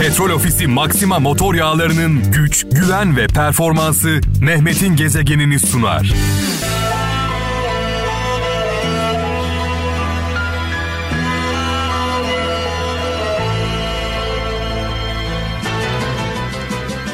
Petrol 0.00 0.30
Ofisi 0.30 0.66
Maxima 0.66 1.18
motor 1.18 1.54
yağlarının 1.54 2.32
güç, 2.32 2.66
güven 2.72 3.16
ve 3.16 3.26
performansı 3.26 4.20
Mehmet'in 4.40 4.96
gezegenini 4.96 5.58
sunar. 5.58 6.12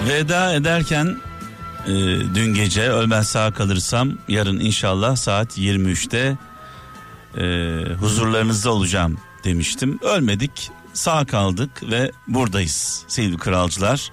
Veda 0.08 0.54
ederken 0.54 1.16
e, 1.86 1.90
dün 2.34 2.54
gece 2.54 2.90
ölmez 2.90 3.28
sağ 3.28 3.50
kalırsam 3.50 4.12
yarın 4.28 4.60
inşallah 4.60 5.16
saat 5.16 5.58
23'te 5.58 6.38
e, 7.36 7.44
huzurlarınızda 7.94 8.70
olacağım 8.70 9.18
demiştim. 9.44 9.98
Ölmedik 10.02 10.70
sağ 10.92 11.24
kaldık 11.24 11.90
ve 11.90 12.10
buradayız 12.28 13.04
sevgili 13.08 13.38
kralcılar. 13.38 14.10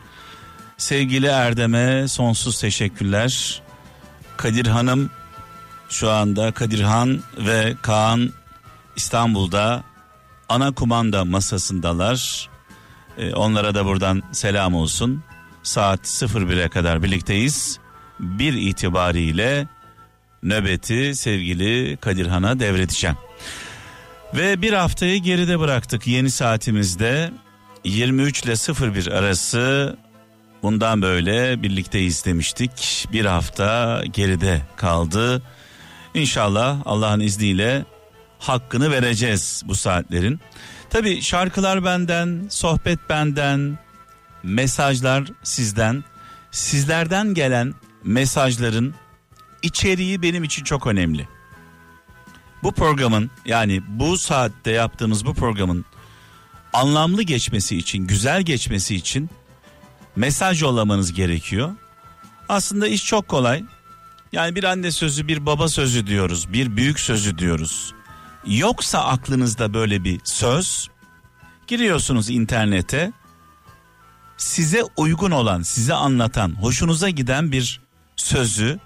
Sevgili 0.78 1.28
Erdem'e 1.28 2.08
sonsuz 2.08 2.62
teşekkürler. 2.62 3.62
Kadir 4.38 4.66
Hanım 4.66 5.10
şu 5.90 6.12
anda 6.12 6.52
Kadirhan 6.52 7.20
ve 7.38 7.76
Kaan 7.82 8.34
İstanbul'da 8.96 9.84
ana 10.50 10.72
kumanda 10.72 11.26
masasındalar. 11.26 12.50
Ee, 13.18 13.34
onlara 13.34 13.76
da 13.76 13.86
buradan 13.86 14.24
selam 14.32 14.76
olsun. 14.76 15.24
Saat 15.64 16.00
01'e 16.00 16.70
kadar 16.70 17.04
birlikteyiz. 17.04 17.80
Bir 18.20 18.54
itibariyle 18.54 19.68
nöbeti 20.44 21.16
sevgili 21.16 21.98
Kadirhan'a 21.98 22.60
devredeceğim. 22.60 23.18
Ve 24.34 24.62
bir 24.62 24.74
haftayı 24.74 25.22
geride 25.22 25.60
bıraktık 25.60 26.08
yeni 26.08 26.32
saatimizde 26.32 27.32
23 27.84 28.44
ile 28.44 28.54
01 28.94 29.08
arası 29.08 29.98
bundan 30.64 31.02
böyle 31.02 31.64
birlikteyiz 31.64 32.26
demiştik. 32.26 33.08
Bir 33.14 33.26
hafta 33.26 34.02
geride 34.14 34.62
kaldı. 34.76 35.42
İnşallah 36.14 36.78
Allah'ın 36.86 37.20
izniyle 37.20 37.86
hakkını 38.40 38.92
vereceğiz 38.92 39.64
bu 39.66 39.76
saatlerin. 39.76 40.40
Tabi 40.90 41.22
şarkılar 41.22 41.86
benden, 41.86 42.48
sohbet 42.50 43.00
benden, 43.10 43.80
mesajlar 44.44 45.24
sizden. 45.44 46.04
Sizlerden 46.52 47.34
gelen 47.34 47.74
mesajların 48.04 48.94
içeriği 49.62 50.22
benim 50.22 50.44
için 50.44 50.64
çok 50.64 50.88
önemli 50.88 51.39
bu 52.64 52.72
programın 52.72 53.32
yani 53.46 53.82
bu 53.88 54.18
saatte 54.18 54.72
yaptığımız 54.72 55.26
bu 55.26 55.34
programın 55.34 55.86
anlamlı 56.74 57.24
geçmesi 57.24 57.78
için, 57.78 58.08
güzel 58.08 58.42
geçmesi 58.42 58.96
için 58.96 59.30
mesaj 60.16 60.62
yollamanız 60.62 61.14
gerekiyor. 61.14 61.72
Aslında 62.50 62.88
iş 62.88 63.06
çok 63.06 63.28
kolay. 63.28 63.64
Yani 64.32 64.56
bir 64.56 64.64
anne 64.64 64.92
sözü, 64.92 65.28
bir 65.28 65.46
baba 65.46 65.68
sözü 65.68 66.08
diyoruz, 66.08 66.54
bir 66.54 66.78
büyük 66.78 67.00
sözü 67.00 67.38
diyoruz. 67.38 67.94
Yoksa 68.46 69.00
aklınızda 69.00 69.74
böyle 69.74 70.04
bir 70.04 70.22
söz, 70.24 70.90
giriyorsunuz 71.68 72.30
internete. 72.30 73.12
Size 74.38 74.84
uygun 74.98 75.32
olan, 75.32 75.62
size 75.62 75.94
anlatan, 75.94 76.62
hoşunuza 76.62 77.10
giden 77.10 77.52
bir 77.52 77.82
sözü, 78.16 78.80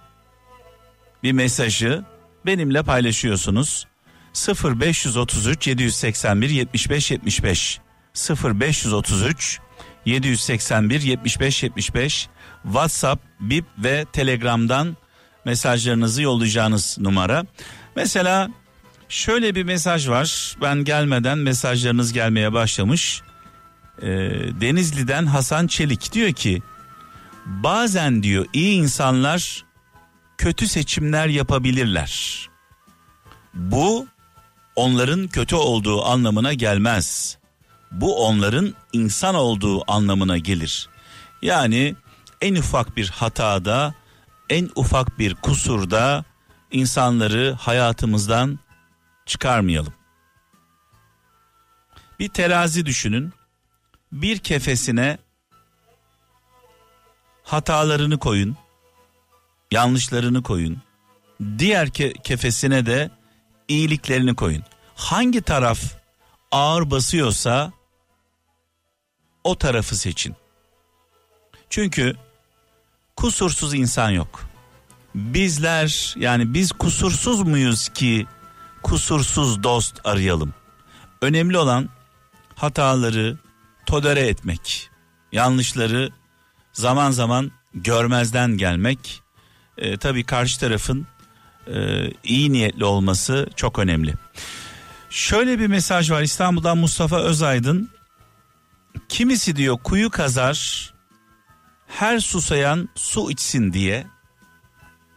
bir 1.23 1.31
mesajı 1.31 2.03
benimle 2.45 2.83
paylaşıyorsunuz. 2.83 3.87
0533 4.33 5.67
781 5.67 6.49
75 6.49 7.11
75 7.11 7.79
0533 8.43 9.59
781 10.05 11.01
75 11.01 11.63
75 11.63 12.29
WhatsApp, 12.63 13.23
Bip 13.39 13.65
ve 13.77 14.05
Telegram'dan 14.13 14.97
mesajlarınızı 15.45 16.21
yollayacağınız 16.21 16.97
numara. 16.99 17.45
Mesela 17.95 18.49
şöyle 19.09 19.55
bir 19.55 19.63
mesaj 19.63 20.09
var. 20.09 20.55
Ben 20.61 20.83
gelmeden 20.83 21.37
mesajlarınız 21.37 22.13
gelmeye 22.13 22.53
başlamış. 22.53 23.21
Ee, 24.01 24.07
Denizli'den 24.61 25.25
Hasan 25.25 25.67
Çelik 25.67 26.13
diyor 26.13 26.33
ki 26.33 26.61
bazen 27.45 28.23
diyor 28.23 28.45
iyi 28.53 28.75
insanlar 28.75 29.65
kötü 30.37 30.67
seçimler 30.67 31.27
yapabilirler. 31.27 32.49
Bu 33.53 34.07
onların 34.75 35.27
kötü 35.27 35.55
olduğu 35.55 36.05
anlamına 36.05 36.53
gelmez. 36.53 37.37
Bu 37.91 38.25
onların 38.25 38.73
insan 38.93 39.35
olduğu 39.35 39.91
anlamına 39.91 40.37
gelir. 40.37 40.89
Yani 41.41 41.95
en 42.41 42.55
ufak 42.55 42.97
bir 42.97 43.09
hatada, 43.09 43.93
en 44.49 44.69
ufak 44.75 45.19
bir 45.19 45.35
kusurda 45.35 46.25
insanları 46.71 47.55
hayatımızdan 47.59 48.59
çıkarmayalım. 49.25 49.93
Bir 52.19 52.29
terazi 52.29 52.85
düşünün. 52.85 53.33
Bir 54.11 54.37
kefesine 54.37 55.17
hatalarını 57.43 58.19
koyun 58.19 58.57
yanlışlarını 59.73 60.43
koyun. 60.43 60.81
Diğer 61.57 61.87
ke- 61.87 62.21
kefesine 62.21 62.85
de 62.85 63.11
iyiliklerini 63.67 64.35
koyun. 64.35 64.63
Hangi 64.95 65.41
taraf 65.41 65.79
ağır 66.51 66.91
basıyorsa 66.91 67.71
o 69.43 69.57
tarafı 69.57 69.95
seçin. 69.95 70.35
Çünkü 71.69 72.15
kusursuz 73.15 73.73
insan 73.73 74.09
yok. 74.09 74.43
Bizler 75.15 76.13
yani 76.17 76.53
biz 76.53 76.71
kusursuz 76.71 77.41
muyuz 77.41 77.89
ki 77.89 78.25
kusursuz 78.83 79.63
dost 79.63 79.99
arayalım. 80.03 80.53
Önemli 81.21 81.57
olan 81.57 81.89
hataları 82.55 83.37
tolere 83.85 84.27
etmek. 84.27 84.89
Yanlışları 85.31 86.09
zaman 86.73 87.11
zaman 87.11 87.51
görmezden 87.73 88.57
gelmek 88.57 89.22
e, 89.77 89.97
tabii 89.97 90.23
karşı 90.23 90.59
tarafın 90.59 91.07
e, 91.67 92.07
iyi 92.23 92.51
niyetli 92.51 92.85
olması 92.85 93.49
çok 93.55 93.79
önemli. 93.79 94.13
Şöyle 95.09 95.59
bir 95.59 95.67
mesaj 95.67 96.11
var 96.11 96.21
İstanbul'dan 96.21 96.77
Mustafa 96.77 97.19
Özaydın. 97.21 97.89
Kimisi 99.09 99.55
diyor 99.55 99.77
kuyu 99.83 100.09
kazar 100.09 100.93
her 101.87 102.19
susayan 102.19 102.89
su 102.95 103.31
içsin 103.31 103.73
diye. 103.73 104.07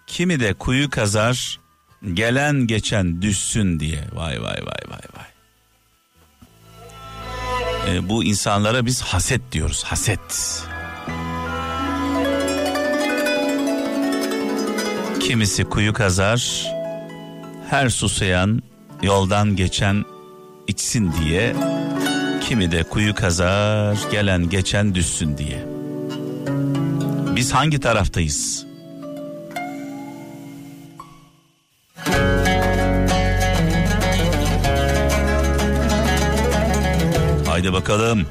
Kimi 0.07 0.41
de 0.41 0.55
kuyu 0.55 0.91
kazar 0.91 1.61
gelen 2.15 2.67
geçen 2.67 3.23
düşsün 3.23 3.81
diye. 3.81 4.05
Vay 4.13 4.43
vay 4.43 4.61
vay 4.67 4.83
vay 4.89 5.01
vay. 5.17 5.27
E, 7.97 8.09
bu 8.09 8.25
insanlara 8.25 8.87
biz 8.87 9.03
haset 9.03 9.53
diyoruz 9.53 9.85
haset. 9.85 10.67
Kimisi 15.27 15.65
kuyu 15.65 15.93
kazar, 15.93 16.73
her 17.71 17.89
susayan 17.89 18.63
yoldan 19.03 19.57
geçen 19.57 20.05
içsin 20.67 21.13
diye. 21.13 21.57
Kimi 22.41 22.73
de 22.73 22.83
kuyu 22.83 23.15
kazar, 23.15 23.99
gelen 24.13 24.51
geçen 24.51 24.95
düşsün 24.95 25.39
diye. 25.39 25.67
Biz 27.37 27.53
hangi 27.53 27.81
taraftayız? 27.81 28.67
Haydi 37.47 37.73
bakalım. 37.73 38.27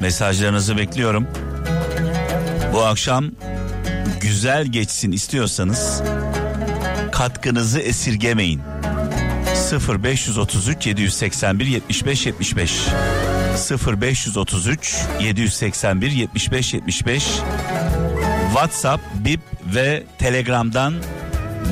Mesajlarınızı 0.00 0.76
bekliyorum. 0.76 1.26
Bu 2.72 2.82
akşam 2.82 3.24
güzel 4.22 4.66
geçsin 4.66 5.12
istiyorsanız 5.12 6.02
katkınızı 7.12 7.80
esirgemeyin. 7.80 8.60
0533 9.88 10.86
781 10.86 11.66
75 11.66 12.26
75 12.26 12.72
0533 13.86 14.96
781 15.20 16.10
75 16.10 16.74
75 16.74 17.24
WhatsApp, 18.52 19.02
Bip 19.14 19.40
ve 19.74 20.04
Telegram'dan 20.18 20.94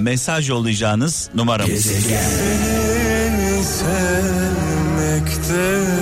mesaj 0.01 0.49
yollayacağınız 0.49 1.31
numaramız. 1.35 1.87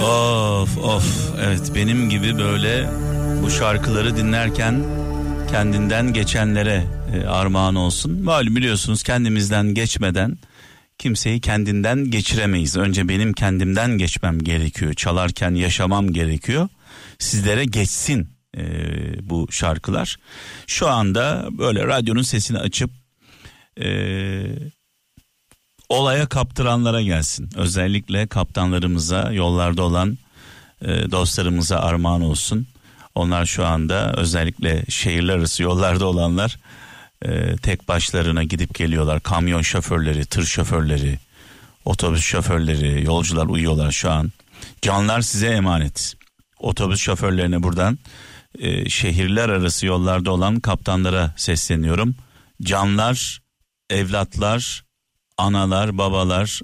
Of 0.02 0.78
of 0.78 1.04
evet 1.40 1.72
benim 1.74 2.10
gibi 2.10 2.38
böyle 2.38 2.90
bu 3.42 3.50
şarkıları 3.50 4.16
dinlerken 4.16 4.84
kendinden 5.50 6.12
geçenlere 6.12 6.84
e, 7.14 7.26
armağan 7.26 7.74
olsun. 7.74 8.22
Malum 8.22 8.56
biliyorsunuz 8.56 9.02
kendimizden 9.02 9.74
geçmeden 9.74 10.38
kimseyi 10.98 11.40
kendinden 11.40 12.10
geçiremeyiz. 12.10 12.76
Önce 12.76 13.08
benim 13.08 13.32
kendimden 13.32 13.98
geçmem 13.98 14.38
gerekiyor. 14.38 14.94
Çalarken 14.94 15.54
yaşamam 15.54 16.12
gerekiyor. 16.12 16.68
sizlere 17.18 17.64
geçsin 17.64 18.28
e, 18.56 18.62
bu 19.30 19.48
şarkılar. 19.50 20.16
Şu 20.66 20.88
anda 20.88 21.48
böyle 21.50 21.86
radyonun 21.86 22.22
sesini 22.22 22.58
açıp 22.58 22.90
e, 23.80 23.88
olaya 25.88 26.26
kaptıranlara 26.26 27.02
gelsin. 27.02 27.50
Özellikle 27.56 28.26
kaptanlarımıza 28.26 29.32
yollarda 29.32 29.82
olan 29.82 30.18
e, 30.82 31.10
dostlarımıza 31.10 31.78
armağan 31.78 32.22
olsun. 32.22 32.66
Onlar 33.18 33.46
şu 33.46 33.66
anda 33.66 34.12
özellikle 34.12 34.84
şehirler 34.88 35.34
arası 35.34 35.62
yollarda 35.62 36.06
olanlar 36.06 36.58
e, 37.22 37.56
tek 37.56 37.88
başlarına 37.88 38.44
gidip 38.44 38.74
geliyorlar. 38.74 39.20
Kamyon 39.20 39.62
şoförleri, 39.62 40.26
tır 40.26 40.44
şoförleri, 40.44 41.18
otobüs 41.84 42.24
şoförleri, 42.24 43.04
yolcular 43.04 43.46
uyuyorlar 43.46 43.92
şu 43.92 44.10
an. 44.10 44.32
Canlar 44.82 45.20
size 45.20 45.46
emanet. 45.46 46.14
Otobüs 46.58 47.00
şoförlerine 47.00 47.62
buradan 47.62 47.98
e, 48.58 48.88
şehirler 48.88 49.48
arası 49.48 49.86
yollarda 49.86 50.30
olan 50.30 50.60
kaptanlara 50.60 51.34
sesleniyorum. 51.36 52.14
Canlar, 52.62 53.42
evlatlar, 53.90 54.84
analar, 55.38 55.98
babalar, 55.98 56.60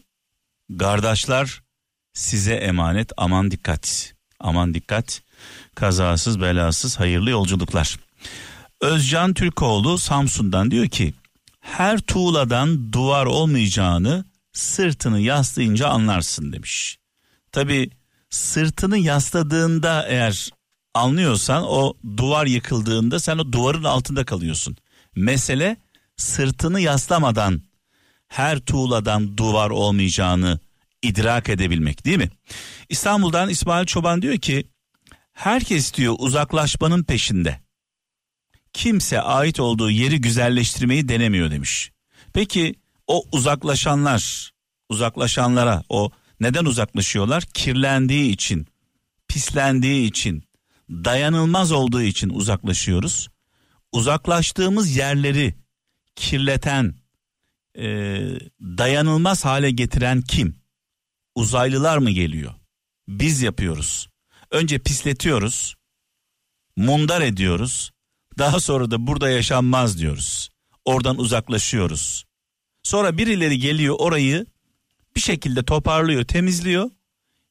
kardeşler 0.78 1.60
size 2.12 2.54
emanet. 2.54 3.12
Aman 3.16 3.50
dikkat. 3.50 4.14
Aman 4.40 4.74
dikkat. 4.74 5.22
Kazasız 5.74 6.40
belasız 6.40 7.00
hayırlı 7.00 7.30
yolculuklar. 7.30 7.98
Özcan 8.80 9.34
Türkoğlu 9.34 9.98
Samsun'dan 9.98 10.70
diyor 10.70 10.88
ki 10.88 11.14
her 11.60 11.98
tuğladan 11.98 12.92
duvar 12.92 13.26
olmayacağını 13.26 14.24
sırtını 14.52 15.20
yaslayınca 15.20 15.88
anlarsın 15.88 16.52
demiş. 16.52 16.98
Tabi 17.52 17.90
sırtını 18.30 18.98
yasladığında 18.98 20.06
eğer 20.08 20.50
anlıyorsan 20.94 21.64
o 21.66 21.94
duvar 22.16 22.46
yıkıldığında 22.46 23.20
sen 23.20 23.38
o 23.38 23.52
duvarın 23.52 23.84
altında 23.84 24.24
kalıyorsun. 24.24 24.76
Mesele 25.16 25.76
sırtını 26.16 26.80
yaslamadan 26.80 27.62
her 28.28 28.58
tuğladan 28.58 29.36
duvar 29.36 29.70
olmayacağını 29.70 30.58
idrak 31.02 31.48
edebilmek 31.48 32.04
değil 32.04 32.18
mi? 32.18 32.30
İstanbul'dan 32.88 33.48
İsmail 33.48 33.86
Çoban 33.86 34.22
diyor 34.22 34.38
ki 34.38 34.64
herkes 35.34 35.94
diyor 35.94 36.14
uzaklaşmanın 36.18 37.02
peşinde. 37.02 37.60
Kimse 38.72 39.20
ait 39.20 39.60
olduğu 39.60 39.90
yeri 39.90 40.20
güzelleştirmeyi 40.20 41.08
denemiyor 41.08 41.50
demiş. 41.50 41.92
Peki 42.32 42.74
o 43.06 43.24
uzaklaşanlar, 43.32 44.52
uzaklaşanlara 44.88 45.82
o 45.88 46.10
neden 46.40 46.64
uzaklaşıyorlar? 46.64 47.42
Kirlendiği 47.42 48.32
için, 48.32 48.66
pislendiği 49.28 50.08
için, 50.08 50.44
dayanılmaz 50.90 51.72
olduğu 51.72 52.02
için 52.02 52.28
uzaklaşıyoruz. 52.28 53.28
Uzaklaştığımız 53.92 54.96
yerleri 54.96 55.54
kirleten, 56.16 56.94
e, 57.78 57.84
dayanılmaz 58.60 59.44
hale 59.44 59.70
getiren 59.70 60.22
kim? 60.22 60.56
Uzaylılar 61.34 61.98
mı 61.98 62.10
geliyor? 62.10 62.54
Biz 63.08 63.42
yapıyoruz. 63.42 64.08
Önce 64.54 64.78
pisletiyoruz, 64.78 65.74
mundar 66.76 67.20
ediyoruz. 67.20 67.90
Daha 68.38 68.60
sonra 68.60 68.90
da 68.90 69.06
burada 69.06 69.30
yaşanmaz 69.30 69.98
diyoruz. 69.98 70.50
Oradan 70.84 71.18
uzaklaşıyoruz. 71.18 72.24
Sonra 72.82 73.18
birileri 73.18 73.58
geliyor 73.58 73.96
orayı 73.98 74.46
bir 75.16 75.20
şekilde 75.20 75.62
toparlıyor, 75.62 76.24
temizliyor. 76.24 76.90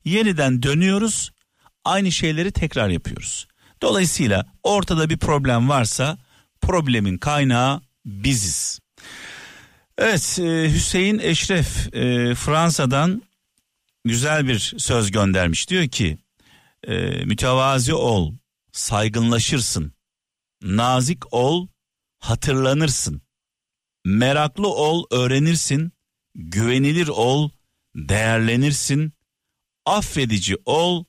Yeniden 0.05 0.63
dönüyoruz. 0.63 1.31
Aynı 1.85 2.11
şeyleri 2.11 2.51
tekrar 2.51 2.89
yapıyoruz. 2.89 3.47
Dolayısıyla 3.81 4.45
ortada 4.63 5.09
bir 5.09 5.17
problem 5.17 5.69
varsa 5.69 6.17
problemin 6.61 7.17
kaynağı 7.17 7.81
biziz. 8.06 8.79
Evet 9.97 10.39
e, 10.39 10.73
Hüseyin 10.73 11.19
Eşref 11.19 11.95
e, 11.95 12.35
Fransa'dan 12.35 13.21
güzel 14.06 14.47
bir 14.47 14.73
söz 14.77 15.11
göndermiş. 15.11 15.69
Diyor 15.69 15.88
ki 15.88 16.22
e, 16.88 17.25
mütevazi 17.25 17.94
ol, 17.94 18.33
saygınlaşırsın. 18.71 19.94
Nazik 20.62 21.33
ol, 21.33 21.68
hatırlanırsın. 22.19 23.21
Meraklı 24.06 24.68
ol, 24.68 25.06
öğrenirsin. 25.12 25.91
Güvenilir 26.35 27.07
ol, 27.07 27.50
değerlenirsin. 27.95 29.13
Affedici 29.85 30.57
ol. 30.65 31.03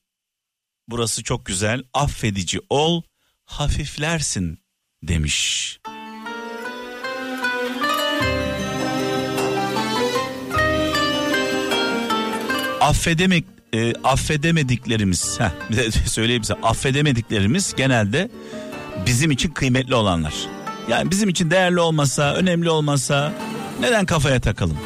Burası 0.88 1.22
çok 1.22 1.46
güzel. 1.46 1.84
Affedici 1.94 2.60
ol, 2.70 3.02
hafiflersin 3.44 4.58
demiş. 5.02 5.78
affedemek 12.84 13.44
e, 13.74 13.92
affedemediklerimiz 14.04 15.40
heh, 15.40 15.50
bir 15.70 15.92
söyleyeyim 16.06 16.44
size 16.44 16.54
affedemediklerimiz 16.62 17.74
genelde 17.76 18.30
bizim 19.06 19.30
için 19.30 19.50
kıymetli 19.50 19.94
olanlar. 19.94 20.34
Yani 20.88 21.10
bizim 21.10 21.28
için 21.28 21.50
değerli 21.50 21.80
olmasa, 21.80 22.34
önemli 22.34 22.70
olmasa 22.70 23.32
neden 23.80 24.06
kafaya 24.06 24.40
takalım? 24.40 24.78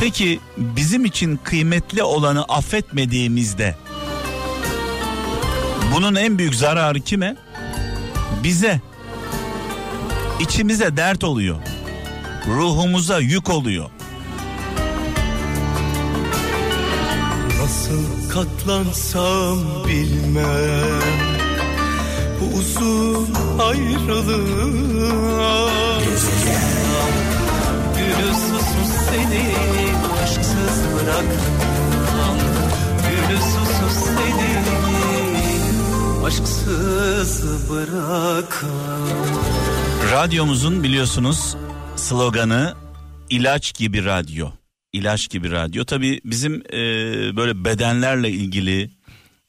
Peki 0.00 0.40
bizim 0.56 1.04
için 1.04 1.40
kıymetli 1.44 2.02
olanı 2.02 2.44
affetmediğimizde 2.44 3.74
bunun 5.94 6.14
en 6.14 6.38
büyük 6.38 6.54
zararı 6.54 7.00
kime? 7.00 7.36
Bize. 8.42 8.80
İçimize 10.40 10.96
dert 10.96 11.24
oluyor. 11.24 11.56
Ruhumuza 12.46 13.18
yük 13.18 13.50
oluyor. 13.50 13.90
Nasıl 17.88 18.28
katlansam 18.28 19.58
bilmem. 19.88 21.02
Bu 22.40 22.44
uzun 22.58 23.34
ayrılığa 23.58 25.20
Gezegen 25.98 27.12
Gülü 27.96 28.32
susuz 28.34 28.90
seni 29.10 29.44
aşksız 30.22 30.76
bırakmam. 30.94 32.36
Gülü 33.08 33.38
susuz 33.38 33.96
seni 34.04 34.52
aşksız 36.26 37.70
bırakmam. 37.70 39.06
Radyomuzun 40.12 40.82
biliyorsunuz 40.82 41.56
sloganı 41.96 42.74
ilaç 43.30 43.74
gibi 43.74 44.04
radyo 44.04 44.48
ilaç 44.92 45.30
gibi 45.30 45.50
radyo. 45.50 45.84
Tabii 45.84 46.20
bizim 46.24 46.54
e, 46.54 46.76
böyle 47.36 47.64
bedenlerle 47.64 48.30
ilgili 48.30 48.90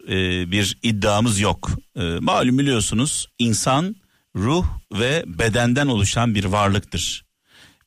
e, 0.07 0.51
bir 0.51 0.77
iddiamız 0.83 1.39
yok. 1.39 1.71
E, 1.95 2.01
malum 2.01 2.57
biliyorsunuz 2.57 3.27
insan 3.39 3.95
ruh 4.35 4.65
ve 4.93 5.23
bedenden 5.27 5.87
oluşan 5.87 6.35
bir 6.35 6.45
varlıktır. 6.45 7.25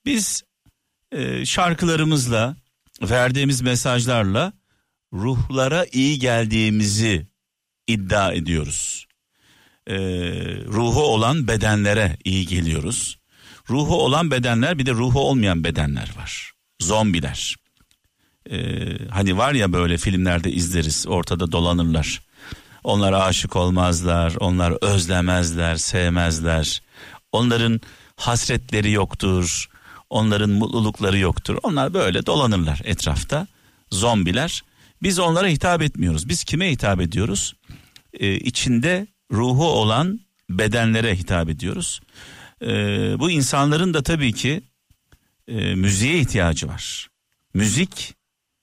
Biz 0.05 0.43
e, 1.13 1.47
şarkılarımızla 1.47 2.57
verdiğimiz 3.03 3.61
mesajlarla 3.61 4.53
ruhlara 5.13 5.87
iyi 5.93 6.19
geldiğimizi 6.19 7.27
iddia 7.87 8.33
ediyoruz. 8.33 9.07
E, 9.87 9.97
ruhu 10.65 11.03
olan 11.03 11.49
bedenlere 11.49 12.17
iyi 12.25 12.47
geliyoruz. 12.47 13.19
Ruhu 13.71 14.03
olan 14.03 14.31
bedenler 14.31 14.79
bir 14.79 14.87
de 14.87 14.93
ruhu 14.93 15.21
olmayan 15.21 15.65
bedenler 15.65 16.11
var 16.17 16.52
zombiler. 16.83 17.57
Ee, 18.51 18.59
hani 19.11 19.37
var 19.39 19.53
ya 19.53 19.73
böyle 19.73 19.97
filmlerde 19.97 20.53
izleriz 20.53 21.07
ortada 21.09 21.53
dolanırlar. 21.53 22.23
Onlar 22.85 23.13
aşık 23.13 23.57
olmazlar, 23.57 24.35
onlar 24.41 24.73
özlemezler, 24.81 25.77
sevmezler. 25.77 26.83
Onların 27.33 27.81
hasretleri 28.17 28.91
yoktur, 28.91 29.69
onların 30.11 30.51
mutlulukları 30.51 31.19
yoktur. 31.19 31.59
Onlar 31.63 31.95
böyle 31.95 32.27
dolanırlar 32.27 32.81
etrafta. 32.85 33.47
Zombiler. 33.91 34.63
Biz 35.03 35.19
onlara 35.19 35.49
hitap 35.49 35.83
etmiyoruz. 35.83 36.29
Biz 36.29 36.45
kime 36.45 36.71
hitap 36.71 37.01
ediyoruz? 37.01 37.55
Ee, 38.21 38.35
içinde 38.35 39.07
ruhu 39.33 39.67
olan 39.67 40.21
bedenlere 40.51 41.17
hitap 41.17 41.49
ediyoruz. 41.49 42.01
Ee, 42.63 42.67
bu 43.19 43.31
insanların 43.31 43.95
da 43.95 44.03
tabii 44.03 44.33
ki 44.33 44.63
e, 45.49 45.75
müziğe 45.75 46.19
ihtiyacı 46.19 46.69
var. 46.69 47.09
Müzik, 47.55 48.15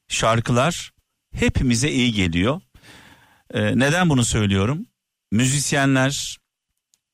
şarkılar 0.07 0.91
hepimize 1.31 1.91
iyi 1.91 2.13
geliyor. 2.13 2.61
E, 3.53 3.79
neden 3.79 4.09
bunu 4.09 4.25
söylüyorum? 4.25 4.85
Müzisyenler, 5.31 6.37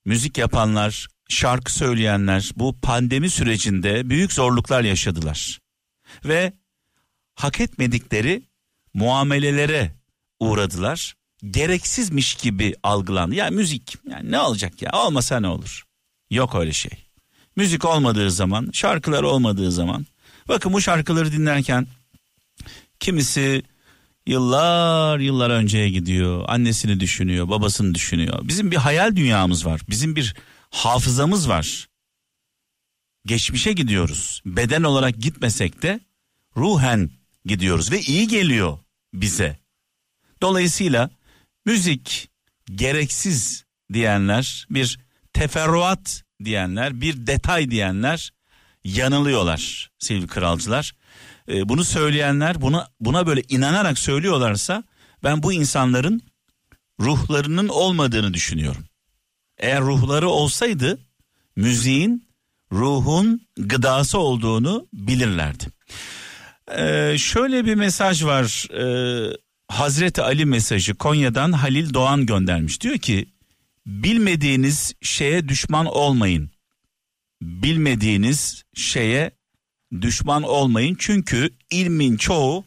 müzik 0.05 0.37
yapanlar, 0.37 1.07
şarkı 1.29 1.73
söyleyenler 1.73 2.51
bu 2.55 2.79
pandemi 2.81 3.29
sürecinde 3.29 4.09
büyük 4.09 4.33
zorluklar 4.33 4.83
yaşadılar. 4.83 5.59
Ve 6.25 6.53
hak 7.35 7.59
etmedikleri 7.59 8.43
muamelelere 8.93 9.91
uğradılar. 10.39 11.15
gereksizmiş 11.51 12.35
gibi 12.35 12.75
algılandı. 12.83 13.35
Ya 13.35 13.49
müzik 13.49 13.95
yani 14.09 14.31
ne 14.31 14.39
olacak 14.39 14.81
ya 14.81 14.91
olmasa 14.93 15.39
ne 15.39 15.47
olur? 15.47 15.83
Yok 16.29 16.55
öyle 16.55 16.73
şey. 16.73 17.04
Müzik 17.55 17.85
olmadığı 17.85 18.31
zaman, 18.31 18.69
şarkılar 18.73 19.23
olmadığı 19.23 19.71
zaman. 19.71 20.05
Bakın 20.47 20.73
bu 20.73 20.81
şarkıları 20.81 21.31
dinlerken 21.31 21.87
kimisi 22.99 23.63
yıllar 24.27 25.19
yıllar 25.19 25.49
önceye 25.49 25.89
gidiyor. 25.89 26.45
Annesini 26.47 26.99
düşünüyor, 26.99 27.49
babasını 27.49 27.95
düşünüyor. 27.95 28.39
Bizim 28.43 28.71
bir 28.71 28.77
hayal 28.77 29.15
dünyamız 29.15 29.65
var. 29.65 29.81
Bizim 29.89 30.15
bir 30.15 30.35
hafızamız 30.69 31.49
var. 31.49 31.87
Geçmişe 33.25 33.73
gidiyoruz. 33.73 34.41
Beden 34.45 34.83
olarak 34.83 35.17
gitmesek 35.17 35.81
de 35.81 35.99
ruhen 36.57 37.11
gidiyoruz 37.45 37.91
ve 37.91 38.01
iyi 38.01 38.27
geliyor 38.27 38.77
bize. 39.13 39.59
Dolayısıyla 40.41 41.09
müzik 41.65 42.29
gereksiz 42.75 43.65
diyenler, 43.93 44.67
bir 44.69 44.99
teferruat 45.33 46.24
diyenler, 46.43 47.01
bir 47.01 47.27
detay 47.27 47.71
diyenler 47.71 48.33
yanılıyorlar 48.83 49.91
sevgili 49.99 50.27
kralcılar. 50.27 50.95
Ee, 51.49 51.69
bunu 51.69 51.83
söyleyenler 51.83 52.61
buna 52.61 52.87
buna 52.99 53.27
böyle 53.27 53.41
inanarak 53.49 53.99
söylüyorlarsa 53.99 54.83
ben 55.23 55.43
bu 55.43 55.53
insanların 55.53 56.21
ruhlarının 56.99 57.67
olmadığını 57.67 58.33
düşünüyorum. 58.33 58.85
Eğer 59.57 59.81
ruhları 59.81 60.29
olsaydı 60.29 60.99
müziğin 61.55 62.27
ruhun 62.71 63.47
gıdası 63.57 64.17
olduğunu 64.17 64.87
bilirlerdi. 64.93 65.65
Ee, 66.77 67.15
şöyle 67.17 67.65
bir 67.65 67.75
mesaj 67.75 68.23
var. 68.23 68.67
Ee, 68.73 69.37
Hazreti 69.67 70.21
Ali 70.21 70.45
mesajı 70.45 70.95
Konya'dan 70.95 71.51
Halil 71.51 71.93
Doğan 71.93 72.25
göndermiş. 72.25 72.81
Diyor 72.81 72.97
ki 72.97 73.25
bilmediğiniz 73.85 74.93
şeye 75.01 75.49
düşman 75.49 75.85
olmayın. 75.85 76.51
Bilmediğiniz 77.41 78.63
şeye 78.75 79.31
düşman 80.01 80.43
olmayın 80.43 80.95
çünkü 80.99 81.49
ilmin 81.71 82.17
çoğu 82.17 82.65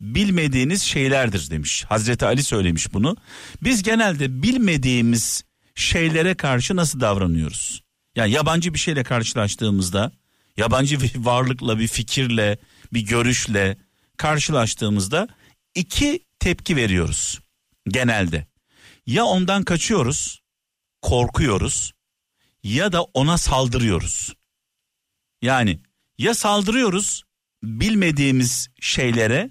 bilmediğiniz 0.00 0.82
şeylerdir 0.82 1.50
demiş. 1.50 1.84
Hazreti 1.88 2.26
Ali 2.26 2.42
söylemiş 2.42 2.94
bunu. 2.94 3.16
Biz 3.62 3.82
genelde 3.82 4.42
bilmediğimiz 4.42 5.44
şeylere 5.74 6.34
karşı 6.34 6.76
nasıl 6.76 7.00
davranıyoruz? 7.00 7.82
Yani 8.16 8.32
yabancı 8.32 8.74
bir 8.74 8.78
şeyle 8.78 9.04
karşılaştığımızda, 9.04 10.12
yabancı 10.56 11.00
bir 11.00 11.12
varlıkla, 11.16 11.78
bir 11.78 11.88
fikirle, 11.88 12.58
bir 12.92 13.00
görüşle 13.00 13.76
karşılaştığımızda 14.16 15.28
iki 15.74 16.20
tepki 16.38 16.76
veriyoruz 16.76 17.40
genelde. 17.88 18.46
Ya 19.06 19.24
ondan 19.24 19.64
kaçıyoruz, 19.64 20.40
korkuyoruz 21.02 21.92
ya 22.62 22.92
da 22.92 23.02
ona 23.02 23.38
saldırıyoruz. 23.38 24.34
Yani 25.42 25.80
ya 26.18 26.34
saldırıyoruz 26.34 27.24
bilmediğimiz 27.62 28.68
şeylere 28.80 29.50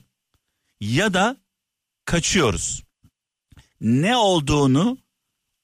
ya 0.79 1.13
da 1.13 1.37
kaçıyoruz. 2.05 2.83
Ne 3.81 4.17
olduğunu 4.17 4.97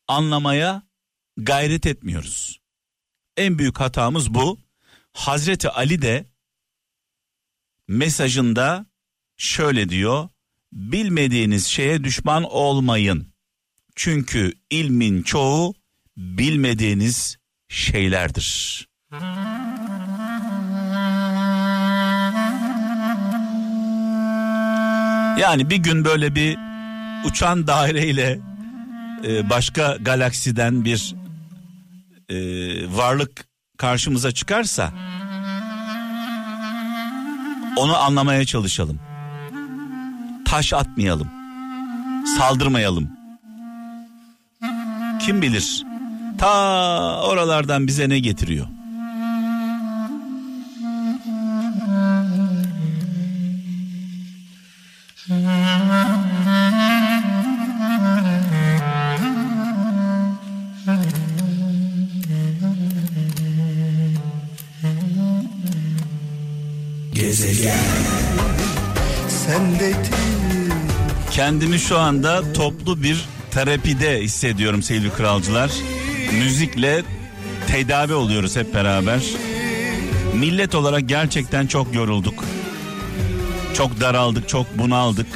anlamaya 0.07 0.83
gayret 1.37 1.85
etmiyoruz. 1.85 2.59
En 3.37 3.59
büyük 3.59 3.79
hatamız 3.79 4.33
bu. 4.33 4.59
Hazreti 5.13 5.69
Ali 5.69 6.01
de 6.01 6.25
mesajında 7.87 8.85
şöyle 9.37 9.89
diyor. 9.89 10.29
Bilmediğiniz 10.71 11.67
şeye 11.67 12.03
düşman 12.03 12.43
olmayın. 12.43 13.32
Çünkü 13.95 14.53
ilmin 14.69 15.23
çoğu 15.23 15.73
bilmediğiniz 16.17 17.37
şeylerdir. 17.69 18.87
Yani 25.39 25.69
bir 25.69 25.77
gün 25.77 26.05
böyle 26.05 26.35
bir 26.35 26.57
uçan 27.25 27.67
daireyle 27.67 28.39
e, 29.25 29.49
başka 29.49 29.97
galaksiden 30.01 30.85
bir 30.85 31.15
e, 32.29 32.35
varlık 32.97 33.45
karşımıza 33.77 34.31
çıkarsa 34.31 34.93
onu 37.75 37.97
anlamaya 37.97 38.45
çalışalım. 38.45 38.99
Taş 40.45 40.73
atmayalım. 40.73 41.27
Saldırmayalım. 42.37 43.22
Kim 45.25 45.41
bilir 45.41 45.83
ta 46.37 47.21
oralardan 47.23 47.87
bize 47.87 48.09
ne 48.09 48.19
getiriyor? 48.19 48.67
De 69.79 69.93
Kendimi 71.31 71.79
şu 71.79 71.99
anda 71.99 72.53
toplu 72.53 73.03
bir 73.03 73.32
terapide 73.53 74.21
hissediyorum 74.21 74.83
sevgili 74.83 75.13
kralcılar. 75.13 75.71
Müzikle 76.33 77.03
tedavi 77.67 78.13
oluyoruz 78.13 78.55
hep 78.55 78.73
beraber. 78.73 79.21
Millet 80.35 80.75
olarak 80.75 81.09
gerçekten 81.09 81.67
çok 81.67 81.95
yorulduk. 81.95 82.43
Çok 83.73 83.99
daraldık, 84.01 84.49
çok 84.49 84.77
bunaldık. 84.77 85.27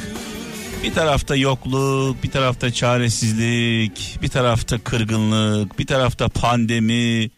Bir 0.82 0.94
tarafta 0.94 1.36
yokluk, 1.36 2.22
bir 2.22 2.30
tarafta 2.30 2.72
çaresizlik, 2.72 4.18
bir 4.22 4.28
tarafta 4.28 4.78
kırgınlık, 4.78 5.78
bir 5.78 5.86
tarafta 5.86 6.28
pandemi. 6.28 7.30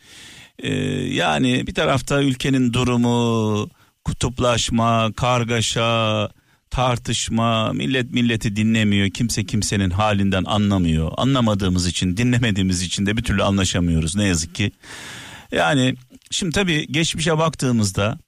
Ee, 0.58 0.74
yani 1.14 1.66
bir 1.66 1.74
tarafta 1.74 2.22
ülkenin 2.22 2.72
durumu, 2.72 3.68
kutuplaşma, 4.04 5.12
kargaşa, 5.16 6.28
tartışma, 6.70 7.72
millet 7.72 8.10
milleti 8.10 8.56
dinlemiyor, 8.56 9.10
kimse 9.10 9.46
kimsenin 9.46 9.90
halinden 9.90 10.44
anlamıyor. 10.44 11.12
Anlamadığımız 11.16 11.86
için, 11.86 12.16
dinlemediğimiz 12.16 12.82
için 12.82 13.06
de 13.06 13.16
bir 13.16 13.22
türlü 13.22 13.42
anlaşamıyoruz 13.42 14.16
ne 14.16 14.24
yazık 14.24 14.54
ki. 14.54 14.72
Yani 15.52 15.94
şimdi 16.30 16.54
tabii 16.54 16.86
geçmişe 16.92 17.38
baktığımızda 17.38 18.18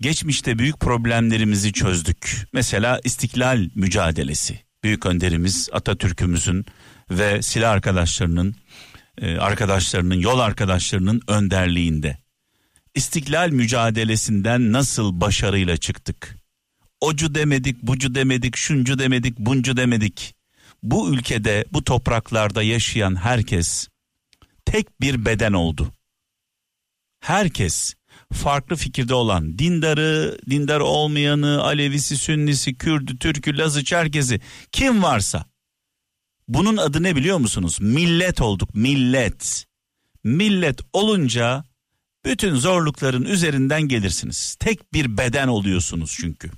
geçmişte 0.00 0.58
büyük 0.58 0.80
problemlerimizi 0.80 1.72
çözdük. 1.72 2.46
Mesela 2.52 3.00
istiklal 3.04 3.68
mücadelesi. 3.74 4.60
Büyük 4.84 5.06
önderimiz 5.06 5.68
Atatürk'ümüzün 5.72 6.66
ve 7.10 7.42
silah 7.42 7.70
arkadaşlarının 7.70 8.54
e, 9.18 9.36
arkadaşlarının 9.36 10.14
yol 10.14 10.38
arkadaşlarının 10.38 11.22
önderliğinde. 11.28 12.18
İstiklal 12.94 13.50
mücadelesinden 13.50 14.72
nasıl 14.72 15.20
başarıyla 15.20 15.76
çıktık? 15.76 16.41
Ocu 17.02 17.34
demedik, 17.34 17.82
bucu 17.82 18.14
demedik, 18.14 18.56
şuncu 18.56 18.98
demedik, 18.98 19.38
buncu 19.38 19.76
demedik. 19.76 20.34
Bu 20.82 21.14
ülkede, 21.14 21.64
bu 21.72 21.84
topraklarda 21.84 22.62
yaşayan 22.62 23.16
herkes 23.16 23.88
tek 24.64 25.00
bir 25.00 25.24
beden 25.24 25.52
oldu. 25.52 25.92
Herkes 27.20 27.94
farklı 28.32 28.76
fikirde 28.76 29.14
olan 29.14 29.58
dindarı, 29.58 30.38
dindar 30.50 30.80
olmayanı, 30.80 31.62
Alevisi, 31.62 32.16
Sünnisi, 32.16 32.74
Kürdü, 32.74 33.18
Türkü, 33.18 33.58
Lazı, 33.58 33.84
Çerkezi 33.84 34.40
kim 34.72 35.02
varsa 35.02 35.44
bunun 36.48 36.76
adı 36.76 37.02
ne 37.02 37.16
biliyor 37.16 37.38
musunuz? 37.38 37.78
Millet 37.80 38.40
olduk, 38.40 38.74
millet. 38.74 39.66
Millet 40.24 40.80
olunca 40.92 41.64
bütün 42.24 42.54
zorlukların 42.54 43.24
üzerinden 43.24 43.82
gelirsiniz. 43.82 44.56
Tek 44.60 44.92
bir 44.92 45.18
beden 45.18 45.48
oluyorsunuz 45.48 46.16
çünkü. 46.20 46.50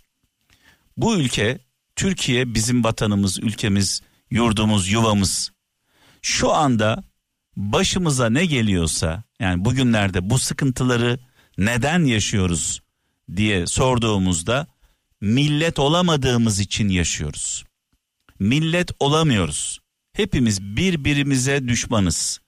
Bu 0.96 1.16
ülke 1.16 1.58
Türkiye 1.96 2.54
bizim 2.54 2.84
vatanımız, 2.84 3.38
ülkemiz, 3.38 4.02
yurdumuz, 4.30 4.88
yuvamız. 4.88 5.52
Şu 6.22 6.52
anda 6.52 7.04
başımıza 7.56 8.30
ne 8.30 8.46
geliyorsa 8.46 9.24
yani 9.40 9.64
bugünlerde 9.64 10.30
bu 10.30 10.38
sıkıntıları 10.38 11.18
neden 11.58 12.04
yaşıyoruz 12.04 12.80
diye 13.36 13.66
sorduğumuzda 13.66 14.66
millet 15.20 15.78
olamadığımız 15.78 16.60
için 16.60 16.88
yaşıyoruz. 16.88 17.64
Millet 18.38 18.90
olamıyoruz. 19.00 19.80
Hepimiz 20.12 20.62
birbirimize 20.62 21.68
düşmanız. 21.68 22.40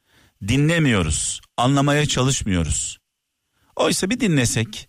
Dinlemiyoruz, 0.48 1.40
anlamaya 1.56 2.06
çalışmıyoruz. 2.06 2.98
Oysa 3.76 4.10
bir 4.10 4.20
dinlesek, 4.20 4.88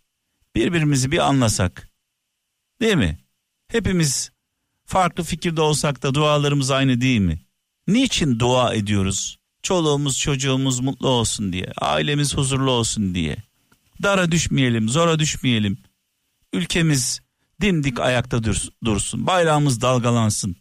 birbirimizi 0.55 1.11
bir 1.11 1.27
anlasak. 1.27 1.89
Değil 2.81 2.95
mi? 2.95 3.17
Hepimiz 3.67 4.31
farklı 4.85 5.23
fikirde 5.23 5.61
olsak 5.61 6.03
da 6.03 6.13
dualarımız 6.13 6.71
aynı 6.71 7.01
değil 7.01 7.19
mi? 7.19 7.39
Niçin 7.87 8.39
dua 8.39 8.73
ediyoruz? 8.73 9.37
Çoluğumuz 9.63 10.19
çocuğumuz 10.19 10.79
mutlu 10.79 11.07
olsun 11.07 11.53
diye, 11.53 11.71
ailemiz 11.77 12.37
huzurlu 12.37 12.71
olsun 12.71 13.15
diye. 13.15 13.37
Dara 14.03 14.31
düşmeyelim, 14.31 14.89
zora 14.89 15.19
düşmeyelim. 15.19 15.77
Ülkemiz 16.53 17.19
dimdik 17.61 17.99
ayakta 17.99 18.43
dursun, 18.83 19.27
bayrağımız 19.27 19.81
dalgalansın, 19.81 20.55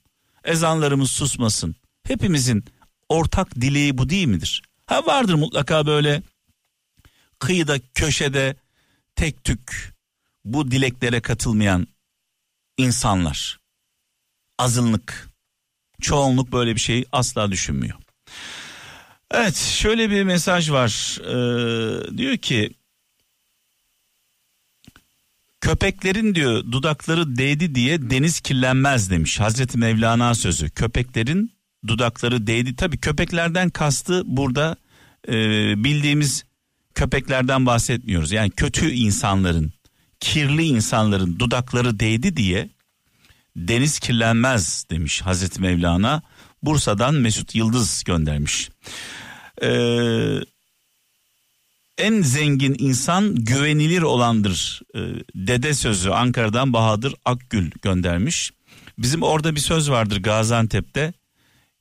ezanlarımız 0.45 1.11
susmasın. 1.11 1.75
Hepimizin 2.07 2.65
ortak 3.09 3.55
dileği 3.55 3.99
bu 3.99 4.09
değil 4.09 4.27
midir? 4.27 4.63
Ha 4.87 5.07
vardır 5.07 5.35
mutlaka 5.35 5.87
böyle 5.87 6.23
kıyıda 7.39 7.79
köşede 7.95 8.57
tek 9.17 9.45
tük 9.45 9.95
bu 10.45 10.71
dileklere 10.71 11.21
katılmayan 11.21 11.87
insanlar. 12.77 13.59
Azınlık, 14.59 15.31
çoğunluk 16.01 16.53
böyle 16.53 16.75
bir 16.75 16.81
şeyi 16.81 17.07
asla 17.13 17.51
düşünmüyor. 17.51 17.97
Evet 19.31 19.57
şöyle 19.57 20.11
bir 20.11 20.23
mesaj 20.23 20.71
var. 20.71 21.19
Ee, 21.21 22.17
diyor 22.17 22.37
ki 22.37 22.71
köpeklerin 25.61 26.35
diyor 26.35 26.73
dudakları 26.73 27.37
değdi 27.37 27.75
diye 27.75 28.11
deniz 28.11 28.41
kirlenmez 28.41 29.11
demiş 29.11 29.41
Hazreti 29.41 29.79
Mevlana 29.79 30.35
sözü. 30.35 30.71
Köpeklerin 30.71 31.53
dudakları 31.87 32.47
değdi. 32.47 32.77
Tabi 32.77 32.99
köpeklerden 32.99 33.71
kastı 33.71 34.23
burada 34.27 34.77
e, 35.29 35.35
bildiğimiz 35.85 36.45
köpeklerden 36.95 37.67
bahsetmiyoruz. 37.67 38.33
Yani 38.33 38.51
kötü 38.51 38.91
insanların 38.91 39.73
kirli 40.21 40.65
insanların 40.65 41.39
dudakları 41.39 42.01
değdi 42.01 42.37
diye 42.37 42.71
deniz 43.57 43.99
kirlenmez 43.99 44.87
demiş 44.91 45.23
Hazreti 45.23 45.61
Mevlana. 45.61 46.23
Bursa'dan 46.63 47.15
Mesut 47.15 47.55
Yıldız 47.55 48.05
göndermiş. 48.05 48.71
Ee, 49.63 50.41
en 51.99 52.23
zengin 52.23 52.77
insan 52.79 53.35
güvenilir 53.35 54.03
olandır. 54.03 54.83
Ee, 54.95 55.01
dede 55.35 55.75
sözü 55.75 56.11
Ankara'dan 56.11 56.73
Bahadır 56.73 57.15
Akgül 57.25 57.71
göndermiş. 57.83 58.53
Bizim 58.99 59.23
orada 59.23 59.55
bir 59.55 59.61
söz 59.61 59.91
vardır 59.91 60.23
Gaziantep'te. 60.23 61.13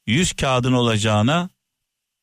100 0.08 0.34
kağıdın 0.34 0.74
olacağına 0.74 1.50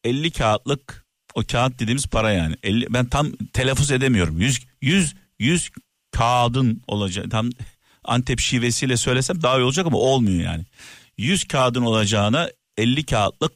50 0.05 0.31
kağıtlık 0.31 1.07
o 1.35 1.43
kağıt 1.53 1.79
dediğimiz 1.79 2.07
para 2.07 2.33
yani. 2.33 2.57
50, 2.63 2.87
ben 2.95 3.07
tam 3.07 3.33
telaffuz 3.53 3.91
edemiyorum. 3.91 4.41
100 4.41 4.61
100 4.81 5.15
100 5.39 5.71
kağıdın 6.13 6.83
olacak. 6.87 7.31
Tam 7.31 7.51
Antep 8.05 8.41
şivesiyle 8.41 8.97
söylesem 8.97 9.43
daha 9.43 9.59
iyi 9.59 9.65
olacak 9.65 9.87
ama 9.87 9.99
olmuyor 9.99 10.45
yani. 10.45 10.65
100 11.19 11.45
kağıdın 11.45 11.83
olacağına 11.83 12.51
50 12.77 13.07
kağıtlık 13.07 13.53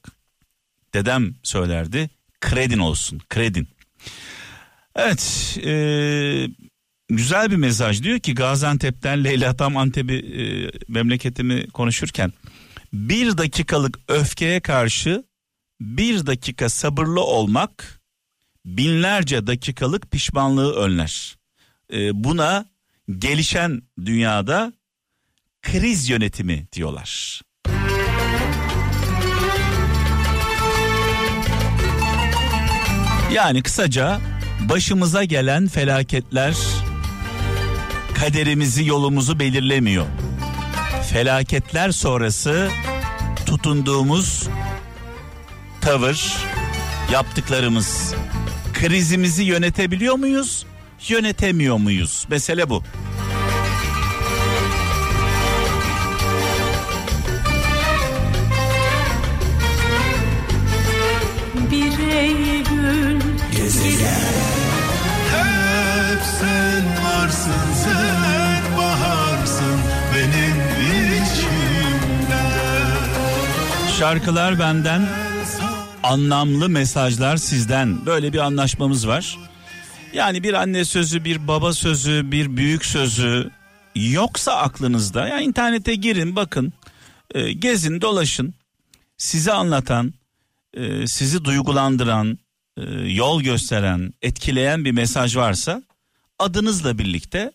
dedem 0.94 1.34
söylerdi. 1.42 2.10
Kredin 2.40 2.78
olsun 2.78 3.20
kredin. 3.28 3.68
Evet 4.96 5.56
e, 5.64 5.72
güzel 7.08 7.50
bir 7.50 7.56
mesaj 7.56 8.02
diyor 8.02 8.18
ki 8.18 8.34
Gaziantep'ten 8.34 9.25
Leyla 9.25 9.56
tam 9.56 9.76
Antep'i 9.76 10.14
e, 10.14 10.44
memleketimi 10.88 11.66
konuşurken 11.70 12.32
bir 12.92 13.38
dakikalık 13.38 13.98
öfkeye 14.08 14.60
karşı 14.60 15.25
bir 15.80 16.26
dakika 16.26 16.68
sabırlı 16.68 17.20
olmak 17.20 18.00
binlerce 18.64 19.46
dakikalık 19.46 20.10
pişmanlığı 20.10 20.75
önler. 20.75 21.36
E, 21.93 22.25
buna 22.25 22.66
gelişen 23.19 23.83
dünyada 24.05 24.73
kriz 25.62 26.09
yönetimi 26.09 26.66
diyorlar. 26.73 27.43
Yani 33.33 33.62
kısaca 33.62 34.21
başımıza 34.61 35.25
gelen 35.25 35.69
felaketler 35.69 36.56
kaderimizi 38.15 38.87
yolumuzu 38.87 39.39
belirlemiyor. 39.39 40.06
Felaketler 41.13 41.91
sonrası 41.91 42.69
tutunduğumuz 43.47 44.49
tavır, 45.80 46.37
yaptıklarımız 47.13 48.15
krizimizi 48.75 49.43
yönetebiliyor 49.43 50.15
muyuz? 50.15 50.67
Yönetemiyor 51.08 51.76
muyuz? 51.76 52.26
Mesele 52.30 52.71
bu. 52.71 52.82
Bir 61.71 62.12
Eylül 62.12 63.21
gezegen 63.56 64.36
Hep 65.32 66.23
sen 66.40 66.84
varsın 67.04 67.52
sen 67.84 68.78
baharsın 68.78 69.80
benim 70.14 70.56
içimde 71.23 72.47
Şarkılar 73.99 74.58
benden, 74.58 75.08
anlamlı 76.02 76.69
mesajlar 76.69 77.36
sizden. 77.36 78.06
Böyle 78.06 78.32
bir 78.32 78.38
anlaşmamız 78.38 79.08
var. 79.08 79.38
Yani 80.12 80.42
bir 80.42 80.54
anne 80.54 80.84
sözü, 80.84 81.25
bir 81.25 81.49
baba 81.49 81.73
sözü, 81.73 82.32
bir 82.32 82.56
büyük 82.56 82.84
sözü 82.84 83.50
yoksa 83.95 84.52
aklınızda 84.52 85.28
ya 85.28 85.40
internete 85.40 85.95
girin 85.95 86.36
bakın, 86.36 86.73
e, 87.34 87.52
gezin, 87.52 88.00
dolaşın. 88.00 88.54
Sizi 89.16 89.52
anlatan, 89.52 90.14
e, 90.75 91.06
sizi 91.06 91.45
duygulandıran, 91.45 92.38
e, 92.76 92.82
yol 92.95 93.42
gösteren, 93.42 94.12
etkileyen 94.23 94.84
bir 94.84 94.92
mesaj 94.92 95.36
varsa 95.36 95.82
adınızla 96.38 96.99
birlikte 96.99 97.52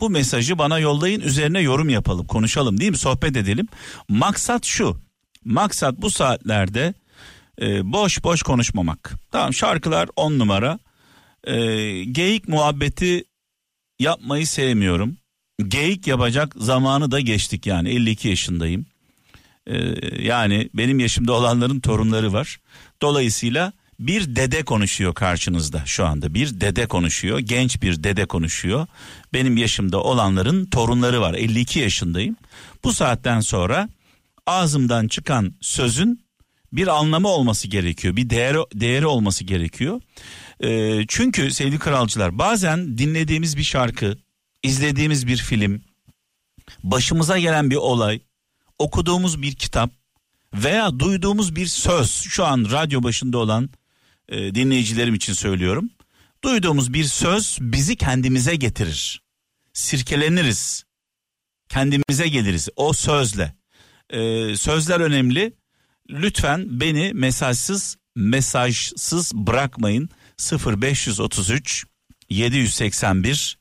bu 0.00 0.10
mesajı 0.10 0.58
bana 0.58 0.78
yollayın 0.78 1.20
üzerine 1.20 1.60
yorum 1.60 1.88
yapalım 1.88 2.26
konuşalım 2.26 2.80
değil 2.80 2.90
mi 2.90 2.98
sohbet 2.98 3.36
edelim. 3.36 3.68
Maksat 4.08 4.64
şu 4.64 5.00
maksat 5.44 5.94
bu 5.98 6.10
saatlerde 6.10 6.94
boş 7.82 8.24
boş 8.24 8.42
konuşmamak. 8.42 9.12
Tamam 9.32 9.54
şarkılar 9.54 10.08
on 10.16 10.38
numara 10.38 10.78
e, 11.44 11.54
geyik 12.04 12.48
muhabbeti 12.48 13.24
yapmayı 13.98 14.46
sevmiyorum. 14.46 15.16
Geyik 15.68 16.06
yapacak 16.06 16.54
zamanı 16.56 17.10
da 17.10 17.20
geçtik 17.20 17.66
yani 17.66 17.88
52 17.88 18.28
yaşındayım. 18.28 18.86
E, 19.66 19.76
yani 20.22 20.68
benim 20.74 20.98
yaşımda 20.98 21.32
olanların 21.32 21.80
torunları 21.80 22.32
var. 22.32 22.60
Dolayısıyla 23.02 23.72
bir 24.00 24.36
dede 24.36 24.62
konuşuyor 24.62 25.14
karşınızda 25.14 25.82
şu 25.86 26.06
anda. 26.06 26.34
Bir 26.34 26.60
dede 26.60 26.86
konuşuyor. 26.86 27.38
Genç 27.38 27.82
bir 27.82 28.04
dede 28.04 28.26
konuşuyor. 28.26 28.86
Benim 29.32 29.56
yaşımda 29.56 30.02
olanların 30.02 30.66
torunları 30.66 31.20
var. 31.20 31.34
52 31.34 31.78
yaşındayım. 31.78 32.36
Bu 32.84 32.92
saatten 32.92 33.40
sonra 33.40 33.88
ağzımdan 34.46 35.08
çıkan 35.08 35.54
sözün 35.60 36.21
bir 36.72 36.86
anlamı 36.86 37.28
olması 37.28 37.68
gerekiyor. 37.68 38.16
Bir 38.16 38.30
değeri, 38.30 38.58
değeri 38.74 39.06
olması 39.06 39.44
gerekiyor. 39.44 40.00
Ee, 40.60 41.04
çünkü 41.08 41.50
sevgili 41.50 41.78
kralcılar 41.78 42.38
bazen 42.38 42.98
dinlediğimiz 42.98 43.56
bir 43.56 43.62
şarkı, 43.62 44.18
izlediğimiz 44.62 45.26
bir 45.26 45.36
film, 45.36 45.82
başımıza 46.82 47.38
gelen 47.38 47.70
bir 47.70 47.76
olay, 47.76 48.20
okuduğumuz 48.78 49.42
bir 49.42 49.54
kitap 49.54 49.90
veya 50.54 50.98
duyduğumuz 50.98 51.56
bir 51.56 51.66
söz 51.66 52.10
şu 52.10 52.44
an 52.44 52.68
radyo 52.72 53.02
başında 53.02 53.38
olan 53.38 53.70
e, 54.28 54.54
dinleyicilerim 54.54 55.14
için 55.14 55.32
söylüyorum. 55.32 55.90
Duyduğumuz 56.44 56.94
bir 56.94 57.04
söz 57.04 57.58
bizi 57.60 57.96
kendimize 57.96 58.56
getirir. 58.56 59.22
Sirkeleniriz. 59.72 60.84
Kendimize 61.68 62.28
geliriz 62.28 62.68
o 62.76 62.92
sözle. 62.92 63.54
E, 64.10 64.56
sözler 64.56 65.00
önemli. 65.00 65.52
Lütfen 66.10 66.80
beni 66.80 67.12
mesajsız 67.14 67.96
mesajsız 68.16 69.34
bırakmayın. 69.34 70.08
0533 70.38 71.84
781 72.30 73.58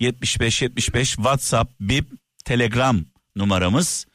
75 0.00 0.62
75 0.62 1.10
WhatsApp, 1.10 1.80
Bip, 1.80 2.10
Telegram 2.44 3.04
numaramız 3.36 4.06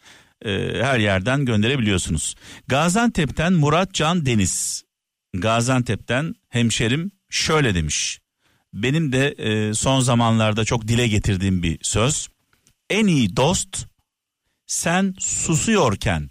e, 0.45 0.49
her 0.83 0.99
yerden 0.99 1.45
gönderebiliyorsunuz. 1.45 2.35
Gaziantep'ten 2.67 3.53
Murat 3.53 3.93
Can 3.93 4.25
Deniz. 4.25 4.83
Gaziantep'ten 5.33 6.35
hemşerim 6.49 7.11
şöyle 7.29 7.75
demiş. 7.75 8.19
Benim 8.73 9.11
de 9.11 9.27
e, 9.27 9.73
son 9.73 9.99
zamanlarda 9.99 10.65
çok 10.65 10.87
dile 10.87 11.07
getirdiğim 11.07 11.63
bir 11.63 11.77
söz. 11.81 12.27
En 12.89 13.07
iyi 13.07 13.35
dost 13.35 13.85
sen 14.67 15.15
susuyorken 15.19 16.30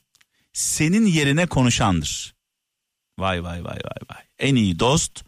senin 0.53 1.07
yerine 1.07 1.47
konuşandır. 1.47 2.35
Vay 3.19 3.43
vay 3.43 3.65
vay 3.65 3.79
vay 3.85 4.01
vay. 4.11 4.25
En 4.39 4.55
iyi 4.55 4.79
dost 4.79 5.25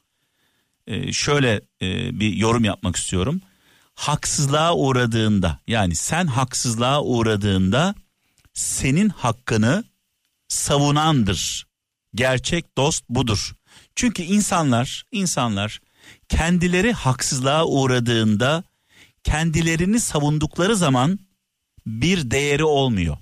e, 0.86 1.12
şöyle 1.12 1.60
e, 1.82 2.20
bir 2.20 2.32
yorum 2.32 2.64
yapmak 2.64 2.96
istiyorum. 2.96 3.40
Haksızlığa 3.94 4.74
uğradığında 4.74 5.58
yani 5.66 5.94
sen 5.94 6.26
haksızlığa 6.26 7.02
uğradığında 7.02 7.94
senin 8.54 9.08
hakkını 9.08 9.84
savunandır. 10.48 11.66
Gerçek 12.14 12.76
dost 12.76 13.04
budur. 13.08 13.52
Çünkü 13.96 14.22
insanlar, 14.22 15.04
insanlar 15.12 15.80
kendileri 16.28 16.92
haksızlığa 16.92 17.66
uğradığında 17.66 18.64
kendilerini 19.24 20.00
savundukları 20.00 20.76
zaman 20.76 21.18
bir 21.86 22.30
değeri 22.30 22.64
olmuyor. 22.64 23.16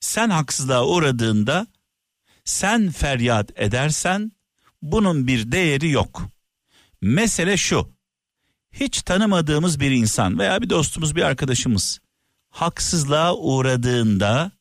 Sen 0.00 0.30
haksızlığa 0.30 0.86
uğradığında 0.86 1.66
sen 2.44 2.90
feryat 2.90 3.50
edersen 3.60 4.32
bunun 4.82 5.26
bir 5.26 5.52
değeri 5.52 5.90
yok. 5.90 6.22
Mesele 7.00 7.56
şu. 7.56 7.92
Hiç 8.72 9.02
tanımadığımız 9.02 9.80
bir 9.80 9.90
insan 9.90 10.38
veya 10.38 10.62
bir 10.62 10.70
dostumuz, 10.70 11.16
bir 11.16 11.22
arkadaşımız 11.22 12.00
haksızlığa 12.50 13.36
uğradığında 13.36 14.52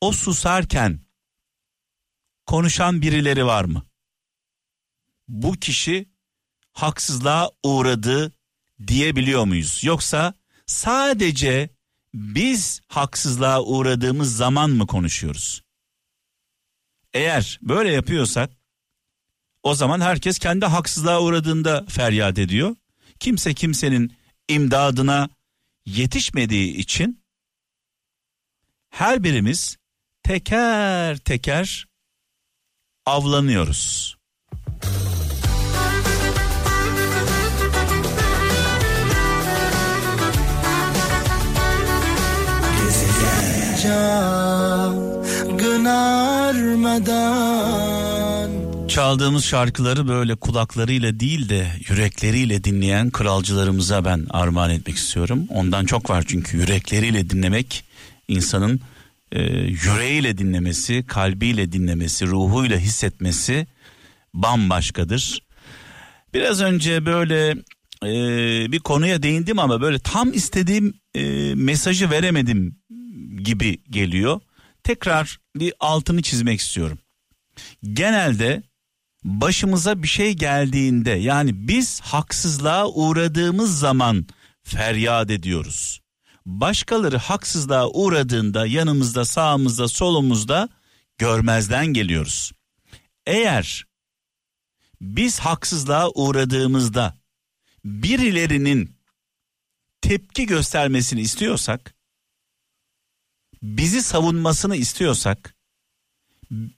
o 0.00 0.12
susarken 0.12 1.00
konuşan 2.46 3.02
birileri 3.02 3.46
var 3.46 3.64
mı? 3.64 3.82
Bu 5.28 5.52
kişi 5.52 6.08
haksızlığa 6.72 7.50
uğradı 7.62 8.32
diyebiliyor 8.86 9.44
muyuz? 9.44 9.84
Yoksa 9.84 10.34
sadece 10.66 11.70
biz 12.14 12.80
haksızlığa 12.88 13.62
uğradığımız 13.62 14.36
zaman 14.36 14.70
mı 14.70 14.86
konuşuyoruz? 14.86 15.62
Eğer 17.12 17.58
böyle 17.62 17.92
yapıyorsak 17.92 18.50
o 19.62 19.74
zaman 19.74 20.00
herkes 20.00 20.38
kendi 20.38 20.66
haksızlığa 20.66 21.22
uğradığında 21.22 21.84
feryat 21.88 22.38
ediyor. 22.38 22.76
Kimse 23.20 23.54
kimsenin 23.54 24.16
imdadına 24.48 25.28
yetişmediği 25.86 26.76
için 26.76 27.22
her 28.90 29.24
birimiz 29.24 29.76
teker 30.22 31.16
teker 31.16 31.86
avlanıyoruz. 33.06 34.16
Çaldığımız 48.88 49.44
şarkıları 49.44 50.08
böyle 50.08 50.34
kulaklarıyla 50.34 51.20
değil 51.20 51.48
de 51.48 51.66
yürekleriyle 51.88 52.64
dinleyen 52.64 53.10
kralcılarımıza 53.10 54.04
ben 54.04 54.26
armağan 54.30 54.70
etmek 54.70 54.96
istiyorum. 54.96 55.46
Ondan 55.48 55.84
çok 55.84 56.10
var 56.10 56.24
çünkü 56.26 56.56
yürekleriyle 56.56 57.30
dinlemek 57.30 57.84
insanın 58.28 58.80
e, 59.32 59.42
yüreğiyle 59.52 60.38
dinlemesi, 60.38 61.04
kalbiyle 61.08 61.72
dinlemesi, 61.72 62.26
ruhuyla 62.26 62.78
hissetmesi 62.78 63.66
bambaşkadır. 64.34 65.42
Biraz 66.34 66.60
önce 66.60 67.06
böyle 67.06 67.50
e, 68.04 68.72
bir 68.72 68.78
konuya 68.78 69.22
değindim 69.22 69.58
ama 69.58 69.80
böyle 69.80 69.98
tam 69.98 70.32
istediğim 70.32 70.94
e, 71.14 71.54
mesajı 71.54 72.10
veremedim 72.10 72.76
gibi 73.42 73.78
geliyor. 73.90 74.40
Tekrar 74.84 75.38
bir 75.56 75.74
altını 75.80 76.22
çizmek 76.22 76.60
istiyorum. 76.60 76.98
Genelde 77.82 78.62
başımıza 79.24 80.02
bir 80.02 80.08
şey 80.08 80.32
geldiğinde 80.32 81.10
yani 81.10 81.68
biz 81.68 82.00
haksızlığa 82.00 82.88
uğradığımız 82.88 83.78
zaman 83.78 84.26
feryat 84.62 85.30
ediyoruz. 85.30 86.00
Başkaları 86.46 87.16
haksızlığa 87.16 87.88
uğradığında 87.88 88.66
yanımızda, 88.66 89.24
sağımızda, 89.24 89.88
solumuzda 89.88 90.68
görmezden 91.18 91.86
geliyoruz. 91.86 92.52
Eğer 93.26 93.84
biz 95.00 95.38
haksızlığa 95.38 96.10
uğradığımızda 96.10 97.18
birilerinin 97.84 98.96
tepki 100.00 100.46
göstermesini 100.46 101.20
istiyorsak, 101.20 101.94
bizi 103.62 104.02
savunmasını 104.02 104.76
istiyorsak, 104.76 105.54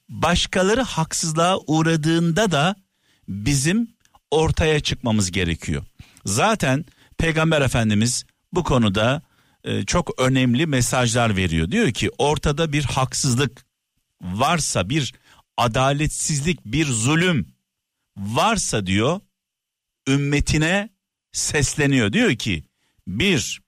başkaları 0.08 0.82
haksızlığa 0.82 1.58
uğradığında 1.66 2.50
da 2.50 2.76
bizim 3.28 3.94
ortaya 4.30 4.80
çıkmamız 4.80 5.30
gerekiyor. 5.30 5.84
Zaten 6.24 6.84
Peygamber 7.18 7.60
Efendimiz 7.60 8.24
bu 8.52 8.64
konuda 8.64 9.22
e, 9.64 9.84
çok 9.84 10.20
önemli 10.20 10.66
mesajlar 10.66 11.36
veriyor. 11.36 11.70
Diyor 11.70 11.92
ki 11.92 12.10
ortada 12.18 12.72
bir 12.72 12.84
haksızlık 12.84 13.64
varsa, 14.22 14.88
bir 14.88 15.14
adaletsizlik, 15.56 16.64
bir 16.64 16.86
zulüm 16.86 17.54
varsa 18.16 18.86
diyor 18.86 19.20
ümmetine 20.08 20.90
sesleniyor. 21.32 22.12
Diyor 22.12 22.34
ki 22.34 22.64
bir 23.06 23.63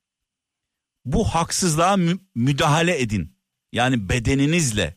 bu 1.06 1.24
haksızlığa 1.24 1.96
mü- 1.96 2.18
müdahale 2.34 3.00
edin. 3.00 3.36
Yani 3.72 4.08
bedeninizle, 4.08 4.96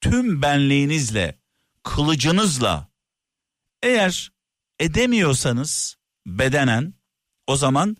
tüm 0.00 0.42
benliğinizle, 0.42 1.38
kılıcınızla. 1.82 2.88
Eğer 3.82 4.32
edemiyorsanız 4.80 5.96
bedenen 6.26 6.94
o 7.46 7.56
zaman 7.56 7.96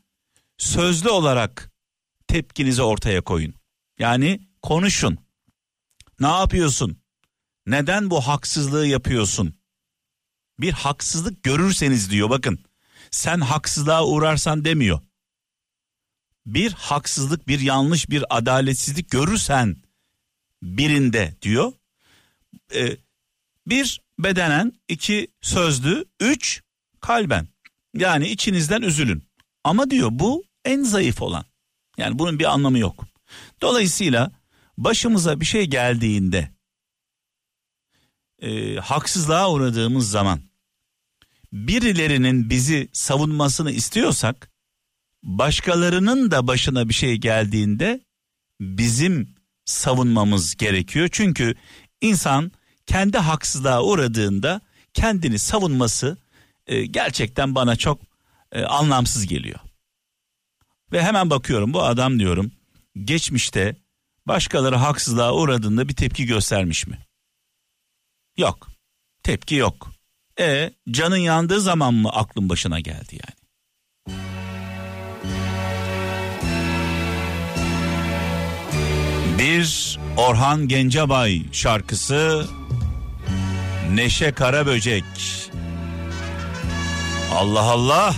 sözlü 0.59 1.09
olarak 1.09 1.73
tepkinizi 2.29 2.83
ortaya 2.83 3.21
koyun. 3.21 3.55
Yani 3.99 4.49
konuşun. 4.63 5.19
Ne 6.21 6.27
yapıyorsun? 6.27 7.03
Neden 7.67 8.11
bu 8.11 8.21
haksızlığı 8.21 8.87
yapıyorsun? 8.87 9.55
Bir 10.61 10.73
haksızlık 10.73 11.43
görürseniz 11.43 12.11
diyor 12.11 12.31
bakın. 12.31 12.65
Sen 13.11 13.41
haksızlığa 13.41 14.07
uğrarsan 14.07 14.65
demiyor. 14.65 15.01
Bir 16.47 16.73
haksızlık, 16.73 17.49
bir 17.49 17.61
yanlış, 17.61 18.11
bir 18.11 18.25
adaletsizlik 18.39 19.11
görürsen 19.11 19.77
birinde 20.63 21.35
diyor. 21.43 21.73
Ee, 22.75 22.97
bir 23.67 24.01
bedenen, 24.19 24.73
iki 24.89 25.29
sözlü, 25.41 26.05
üç 26.21 26.63
kalben. 27.01 27.49
Yani 27.95 28.29
içinizden 28.29 28.83
üzülün. 28.83 29.23
Ama 29.65 29.91
diyor 29.91 30.09
bu 30.13 30.45
en 30.65 30.83
zayıf 30.83 31.23
olan. 31.23 31.45
Yani 31.99 32.19
bunun 32.19 32.39
bir 32.39 32.45
anlamı 32.45 32.79
yok. 32.79 33.05
Dolayısıyla 33.63 34.33
başımıza 34.79 35.41
bir 35.41 35.45
şey 35.45 35.67
geldiğinde 35.67 36.51
e, 38.43 38.77
haksızlığa 38.77 39.53
uğradığımız 39.53 40.11
zaman 40.11 40.41
birilerinin 41.53 42.51
bizi 42.51 42.89
savunmasını 42.93 43.71
istiyorsak 43.71 44.51
başkalarının 45.27 46.31
da 46.31 46.47
başına 46.47 46.89
bir 46.89 46.95
şey 46.95 47.17
geldiğinde 47.17 48.01
bizim 48.61 49.35
savunmamız 49.65 50.57
gerekiyor. 50.57 51.09
Çünkü 51.13 51.55
insan 52.01 52.53
kendi 52.87 53.19
haksızlığa 53.19 53.83
uğradığında 53.83 54.61
kendini 54.95 55.39
savunması 55.39 56.19
e, 56.67 56.87
gerçekten 56.87 57.55
bana 57.55 57.77
çok 57.77 58.01
e, 58.53 58.63
anlamsız 58.63 59.27
geliyor. 59.27 59.61
Ve 60.93 61.03
hemen 61.03 61.31
bakıyorum 61.31 61.75
bu 61.75 61.83
adam 61.83 62.19
diyorum 62.19 62.53
geçmişte 63.05 63.77
başkaları 64.27 64.77
haksızlığa 64.77 65.35
uğradığında 65.35 65.89
bir 65.89 65.97
tepki 65.97 66.27
göstermiş 66.27 66.87
mi? 66.87 66.99
Yok. 68.37 68.69
Tepki 69.23 69.55
yok. 69.55 69.91
E 70.41 70.71
canın 70.91 71.17
yandığı 71.17 71.61
zaman 71.61 71.95
mı 71.95 72.11
aklın 72.11 72.49
başına 72.49 72.81
geldi 72.81 73.13
yani? 73.13 73.36
Bir 79.39 79.99
Orhan 80.17 80.69
Gencebay 80.69 81.43
şarkısı 81.53 82.47
Neşe 83.95 84.33
Karaböcek. 84.33 85.05
Allah 87.35 87.63
Allah. 87.63 88.15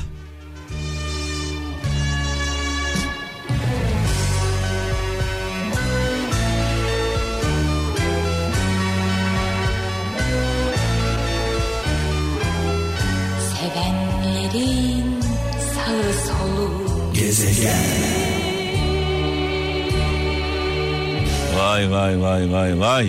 Vay 21.90 22.20
vay 22.20 22.52
vay 22.52 22.80
vay. 22.80 23.08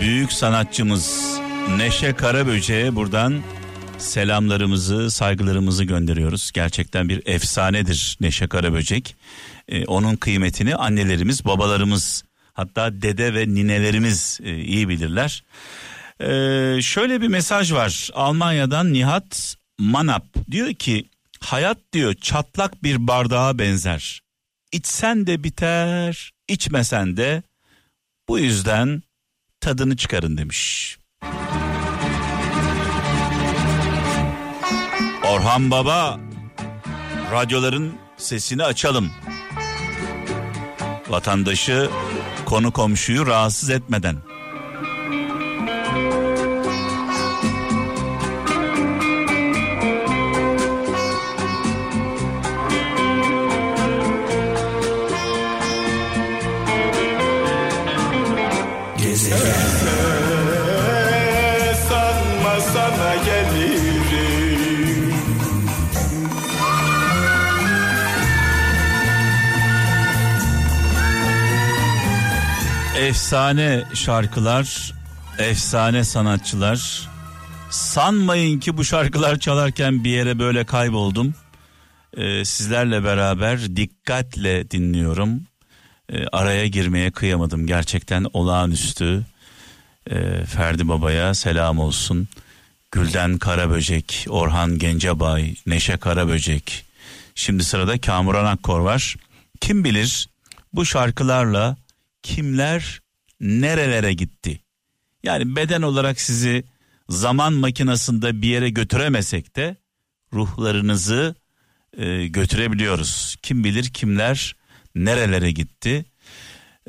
Büyük 0.00 0.32
sanatçımız 0.32 1.36
Neşe 1.76 2.12
Karaböcek'e 2.12 2.96
buradan 2.96 3.42
selamlarımızı, 3.98 5.10
saygılarımızı 5.10 5.84
gönderiyoruz. 5.84 6.50
Gerçekten 6.54 7.08
bir 7.08 7.22
efsanedir 7.26 8.16
Neşe 8.20 8.46
Karaböcek. 8.46 9.16
Ee, 9.68 9.84
onun 9.84 10.16
kıymetini 10.16 10.76
annelerimiz, 10.76 11.44
babalarımız 11.44 12.24
Hatta 12.56 13.02
dede 13.02 13.34
ve 13.34 13.48
ninelerimiz 13.48 14.40
e, 14.44 14.56
iyi 14.56 14.88
bilirler. 14.88 15.44
Ee, 16.20 16.82
şöyle 16.82 17.20
bir 17.20 17.28
mesaj 17.28 17.72
var 17.72 18.10
Almanya'dan 18.14 18.92
Nihat 18.92 19.56
Manap 19.78 20.24
diyor 20.50 20.74
ki 20.74 21.04
hayat 21.40 21.78
diyor 21.92 22.14
çatlak 22.14 22.82
bir 22.82 23.06
bardağa 23.06 23.58
benzer. 23.58 24.20
İçsen 24.72 25.26
de 25.26 25.44
biter, 25.44 26.32
içmesen 26.48 27.16
de 27.16 27.42
bu 28.28 28.38
yüzden 28.38 29.02
tadını 29.60 29.96
çıkarın 29.96 30.36
demiş. 30.36 30.98
Orhan 35.24 35.70
Baba 35.70 36.20
radyoların 37.32 37.92
sesini 38.16 38.64
açalım. 38.64 39.10
Vatandaşı 41.08 41.90
konu 42.44 42.72
komşuyu 42.72 43.26
rahatsız 43.26 43.70
etmeden. 43.70 44.16
Efsane 73.06 73.84
şarkılar, 73.94 74.94
efsane 75.38 76.04
sanatçılar. 76.04 77.08
Sanmayın 77.70 78.60
ki 78.60 78.76
bu 78.76 78.84
şarkılar 78.84 79.38
çalarken 79.38 80.04
bir 80.04 80.10
yere 80.10 80.38
böyle 80.38 80.64
kayboldum. 80.64 81.34
Ee, 82.16 82.44
sizlerle 82.44 83.04
beraber 83.04 83.76
dikkatle 83.76 84.70
dinliyorum. 84.70 85.42
Ee, 86.12 86.26
araya 86.32 86.66
girmeye 86.66 87.10
kıyamadım 87.10 87.66
gerçekten 87.66 88.26
olağanüstü. 88.32 89.26
Ee, 90.10 90.44
Ferdi 90.44 90.88
Baba'ya 90.88 91.34
selam 91.34 91.78
olsun. 91.78 92.28
Gülden 92.90 93.38
Karaböcek, 93.38 94.26
Orhan 94.28 94.78
Gencebay, 94.78 95.54
Neşe 95.66 95.96
Karaböcek. 95.96 96.84
Şimdi 97.34 97.64
sırada 97.64 98.00
Kamuran 98.00 98.44
Akkor 98.44 98.80
var. 98.80 99.16
Kim 99.60 99.84
bilir 99.84 100.28
bu 100.72 100.86
şarkılarla 100.86 101.76
kimler 102.26 103.00
nerelere 103.40 104.12
gitti? 104.12 104.60
Yani 105.22 105.56
beden 105.56 105.82
olarak 105.82 106.20
sizi 106.20 106.64
zaman 107.08 107.52
makinasında 107.52 108.42
bir 108.42 108.48
yere 108.48 108.70
götüremesek 108.70 109.56
de 109.56 109.76
ruhlarınızı 110.32 111.34
e, 111.98 112.26
götürebiliyoruz. 112.26 113.36
Kim 113.42 113.64
bilir 113.64 113.84
kimler 113.84 114.56
nerelere 114.94 115.50
gitti? 115.50 116.04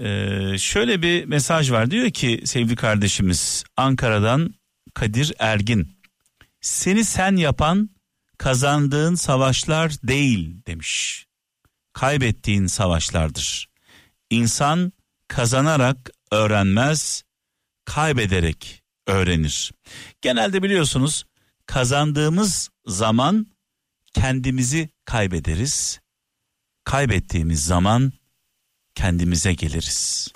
Ee, 0.02 0.58
şöyle 0.58 1.02
bir 1.02 1.26
mesaj 1.26 1.71
var 1.71 1.91
diyor 1.91 2.10
ki 2.10 2.41
sevgili 2.45 2.76
kardeşimiz 2.76 3.63
Ankara'dan 3.78 4.54
Kadir 4.93 5.34
Ergin. 5.39 5.97
Seni 6.62 7.06
sen 7.06 7.36
yapan 7.36 7.89
kazandığın 8.38 9.15
savaşlar 9.15 9.91
değil 10.04 10.65
demiş. 10.67 11.26
Kaybettiğin 11.93 12.67
savaşlardır. 12.67 13.69
İnsan 14.30 14.93
kazanarak 15.27 16.11
öğrenmez, 16.31 17.23
kaybederek 17.85 18.83
öğrenir. 19.07 19.71
Genelde 20.21 20.63
biliyorsunuz 20.63 21.25
kazandığımız 21.65 22.69
zaman 22.85 23.47
kendimizi 24.13 24.89
kaybederiz. 25.05 25.99
Kaybettiğimiz 26.83 27.65
zaman 27.65 28.13
kendimize 28.95 29.53
geliriz. 29.53 30.31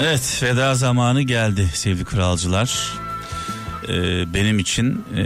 Evet 0.00 0.40
veda 0.42 0.74
zamanı 0.74 1.22
geldi 1.22 1.70
sevgili 1.74 2.04
kralcılar. 2.04 2.92
Ee, 3.88 4.34
benim 4.34 4.58
için 4.58 5.04
e, 5.16 5.22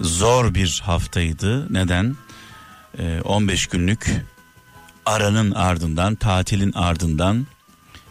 zor 0.00 0.54
bir 0.54 0.82
haftaydı. 0.84 1.74
Neden? 1.74 2.16
Ee, 2.98 3.20
15 3.20 3.66
günlük 3.66 4.10
aranın 5.06 5.52
ardından, 5.52 6.14
tatilin 6.14 6.72
ardından 6.72 7.46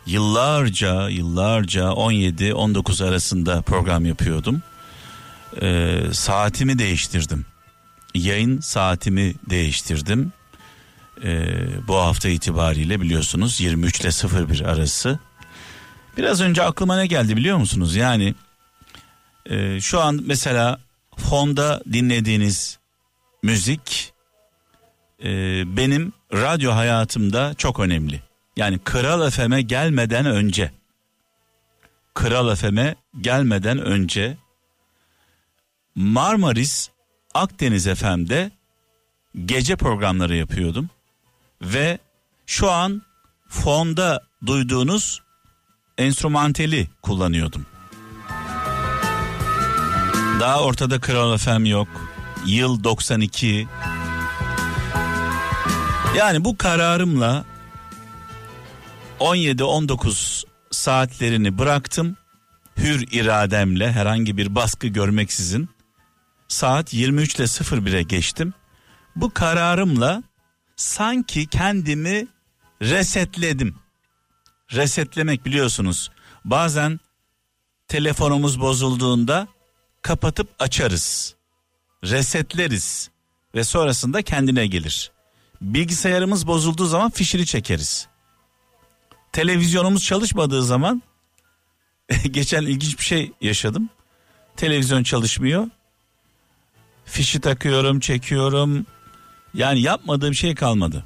yıllarca 0.05 1.09
yıllarca 1.09 1.83
17-19 1.83 3.07
arasında 3.07 3.61
program 3.61 4.05
yapıyordum. 4.05 4.61
Ee, 5.61 5.99
saatimi 6.11 6.79
değiştirdim. 6.79 7.45
Yayın 8.15 8.59
saatimi 8.59 9.33
değiştirdim. 9.49 10.31
Ee, 11.23 11.47
bu 11.87 11.95
hafta 11.95 12.29
itibariyle 12.29 13.01
biliyorsunuz 13.01 13.61
23 13.61 14.01
ile 14.01 14.09
01 14.49 14.61
arası. 14.61 15.19
Biraz 16.17 16.41
önce 16.41 16.63
aklıma 16.63 16.95
ne 16.95 17.07
geldi 17.07 17.37
biliyor 17.37 17.57
musunuz? 17.57 17.95
Yani 17.95 18.35
e, 19.45 19.81
şu 19.81 20.01
an 20.01 20.19
mesela 20.25 20.79
fonda 21.17 21.81
dinlediğiniz 21.93 22.79
müzik 23.43 24.13
e, 25.23 25.27
benim 25.77 26.13
radyo 26.33 26.75
hayatımda 26.75 27.53
çok 27.53 27.79
önemli. 27.79 28.21
Yani 28.57 28.79
Kral 28.79 29.29
FM'e 29.29 29.61
gelmeden 29.61 30.25
önce 30.25 30.71
Kral 32.13 32.55
FM'e 32.55 32.95
gelmeden 33.21 33.79
önce 33.79 34.37
Marmaris 35.95 36.89
Akdeniz 37.33 37.87
FM'de 37.87 38.51
gece 39.45 39.75
programları 39.75 40.35
yapıyordum 40.35 40.89
ve 41.61 41.99
şu 42.45 42.71
an 42.71 43.01
fonda 43.49 44.23
duyduğunuz 44.45 45.26
enstrümanteli 45.97 46.87
kullanıyordum. 47.01 47.65
Daha 50.39 50.63
ortada 50.63 50.99
Kral 50.99 51.37
FM 51.37 51.65
yok. 51.65 51.87
Yıl 52.45 52.83
92. 52.83 53.67
Yani 56.17 56.45
bu 56.45 56.57
kararımla 56.57 57.45
17-19 59.19 60.43
saatlerini 60.71 61.57
bıraktım. 61.57 62.17
Hür 62.77 63.07
irademle 63.11 63.91
herhangi 63.91 64.37
bir 64.37 64.55
baskı 64.55 64.87
görmeksizin 64.87 65.69
saat 66.47 66.93
23 66.93 67.35
ile 67.35 67.43
01'e 67.43 68.03
geçtim. 68.03 68.53
Bu 69.15 69.33
kararımla 69.33 70.23
sanki 70.75 71.47
kendimi 71.47 72.27
resetledim. 72.81 73.75
Resetlemek 74.73 75.45
biliyorsunuz. 75.45 76.11
Bazen 76.45 76.99
telefonumuz 77.87 78.61
bozulduğunda 78.61 79.47
kapatıp 80.01 80.49
açarız. 80.59 81.35
Resetleriz 82.03 83.09
ve 83.55 83.63
sonrasında 83.63 84.21
kendine 84.21 84.67
gelir. 84.67 85.11
Bilgisayarımız 85.61 86.47
bozulduğu 86.47 86.85
zaman 86.85 87.09
fişini 87.09 87.45
çekeriz. 87.45 88.07
Televizyonumuz 89.31 90.03
çalışmadığı 90.03 90.63
zaman 90.63 91.03
geçen 92.31 92.61
ilginç 92.61 92.99
bir 92.99 93.03
şey 93.03 93.31
yaşadım. 93.41 93.89
Televizyon 94.55 95.03
çalışmıyor. 95.03 95.67
Fişi 97.05 97.41
takıyorum, 97.41 97.99
çekiyorum. 97.99 98.85
Yani 99.53 99.81
yapmadığım 99.81 100.33
şey 100.33 100.55
kalmadı. 100.55 101.03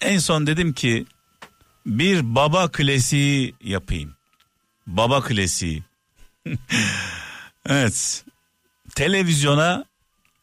En 0.00 0.18
son 0.18 0.46
dedim 0.46 0.72
ki 0.72 1.06
bir 1.86 2.34
baba 2.34 2.70
klasiği 2.70 3.54
yapayım. 3.60 4.16
Baba 4.86 5.22
klasiği. 5.22 5.82
evet. 7.66 8.24
Televizyona 8.94 9.84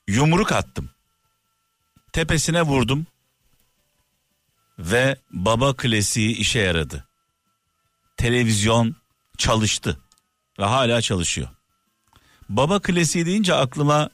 yumruk 0.08 0.52
attım. 0.52 0.90
Tepesine 2.14 2.62
vurdum. 2.62 3.08
Ve 4.80 5.18
baba 5.32 5.76
klasiği 5.76 6.36
işe 6.36 6.60
yaradı. 6.60 7.08
Televizyon 8.18 8.96
çalıştı 9.38 10.00
ve 10.60 10.66
hala 10.66 11.02
çalışıyor. 11.02 11.50
Baba 12.50 12.80
klasiği 12.80 13.26
deyince 13.26 13.54
aklıma 13.54 14.10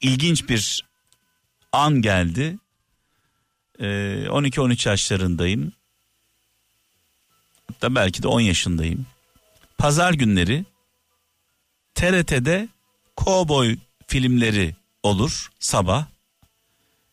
ilginç 0.00 0.48
bir 0.48 0.84
an 1.72 2.02
geldi. 2.02 2.58
Ee, 3.78 3.84
12-13 4.28 4.88
yaşlarındayım. 4.88 5.72
Hatta 7.80 7.94
belki 7.94 8.22
de 8.22 8.28
10 8.28 8.40
yaşındayım. 8.40 9.06
Pazar 9.78 10.12
günleri 10.12 10.64
TRT'de 11.94 12.68
kovboy 13.16 13.76
filmleri 14.06 14.76
olur 15.02 15.50
sabah. 15.58 16.06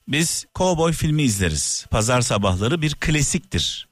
Biz 0.07 0.45
kovboy 0.53 0.91
filmi 0.91 1.23
izleriz. 1.23 1.85
Pazar 1.91 2.21
sabahları 2.21 2.81
bir 2.81 2.95
klasiktir. 2.95 3.87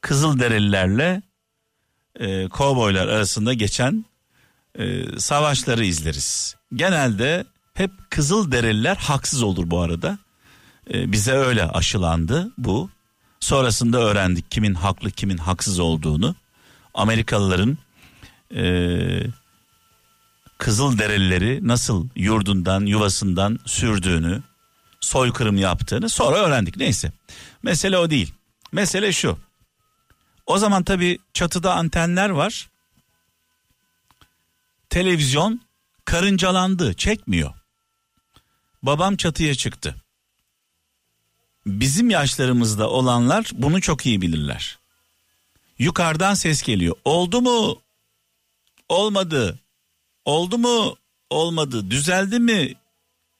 Kızılderililerle 0.00 1.22
e, 2.20 2.48
kovboylar 2.48 3.08
arasında 3.08 3.52
geçen 3.52 4.04
e, 4.78 5.04
savaşları 5.18 5.84
izleriz. 5.84 6.56
Genelde 6.74 7.44
hep 7.74 7.90
Kızılderililer 8.10 8.96
haksız 8.96 9.42
olur 9.42 9.70
bu 9.70 9.80
arada. 9.80 10.18
E, 10.94 11.12
bize 11.12 11.32
öyle 11.32 11.64
aşılandı 11.64 12.52
bu. 12.58 12.90
Sonrasında 13.42 13.98
öğrendik 13.98 14.50
kimin 14.50 14.74
haklı 14.74 15.10
kimin 15.10 15.36
haksız 15.36 15.78
olduğunu. 15.78 16.34
Amerikalıların 16.94 17.78
e, 18.54 18.62
Kızılderilileri 20.58 21.68
nasıl 21.68 22.08
yurdundan 22.16 22.86
yuvasından 22.86 23.58
sürdüğünü 23.66 24.42
soykırım 25.00 25.56
yaptığını 25.56 26.08
sonra 26.08 26.36
öğrendik 26.36 26.76
neyse. 26.76 27.12
Mesele 27.62 27.98
o 27.98 28.10
değil. 28.10 28.34
Mesele 28.72 29.12
şu. 29.12 29.38
O 30.46 30.58
zaman 30.58 30.84
tabii 30.84 31.18
çatıda 31.34 31.74
antenler 31.74 32.30
var. 32.30 32.70
Televizyon 34.90 35.60
karıncalandı, 36.04 36.94
çekmiyor. 36.94 37.54
Babam 38.82 39.16
çatıya 39.16 39.54
çıktı. 39.54 40.01
Bizim 41.66 42.10
yaşlarımızda 42.10 42.90
olanlar 42.90 43.50
bunu 43.52 43.80
çok 43.80 44.06
iyi 44.06 44.20
bilirler. 44.20 44.78
Yukarıdan 45.78 46.34
ses 46.34 46.62
geliyor. 46.62 46.96
Oldu 47.04 47.42
mu? 47.42 47.80
Olmadı. 48.88 49.58
Oldu 50.24 50.58
mu? 50.58 50.96
Olmadı. 51.30 51.90
Düzeldi 51.90 52.38
mi? 52.40 52.74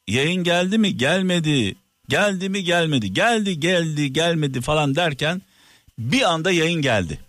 Yayın 0.06 0.44
geldi 0.44 0.78
mi? 0.78 0.96
Gelmedi. 0.96 1.76
Geldi 2.08 2.48
mi? 2.48 2.64
Gelmedi. 2.64 3.12
Geldi, 3.12 3.60
geldi, 3.60 4.12
gelmedi 4.12 4.60
falan 4.60 4.94
derken 4.94 5.42
bir 5.98 6.22
anda 6.22 6.50
yayın 6.50 6.82
geldi. 6.82 7.20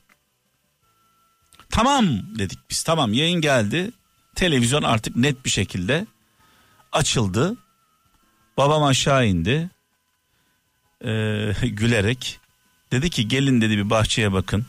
Tamam 1.70 2.06
dedik 2.40 2.60
biz. 2.70 2.84
Tamam 2.84 3.14
yayın 3.14 3.42
geldi. 3.42 3.92
Televizyon 4.36 4.84
artık 4.84 5.16
net 5.16 5.46
bir 5.46 5.50
şekilde 5.50 6.06
açıldı. 6.92 7.58
Babam 8.58 8.84
aşağı 8.84 9.28
indi. 9.28 9.70
Ee, 11.04 11.54
gülerek 11.68 12.40
dedi 12.92 13.10
ki 13.10 13.28
gelin 13.28 13.62
dedi 13.62 13.78
bir 13.78 13.90
bahçeye 13.90 14.34
bakın. 14.34 14.66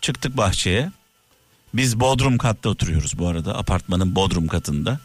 Çıktık 0.00 0.36
bahçeye. 0.36 0.92
Biz 1.74 2.00
Bodrum 2.00 2.38
katta 2.38 2.68
oturuyoruz 2.68 3.18
bu 3.18 3.28
arada 3.28 3.58
apartmanın 3.58 4.14
Bodrum 4.14 4.48
katında. 4.48 5.00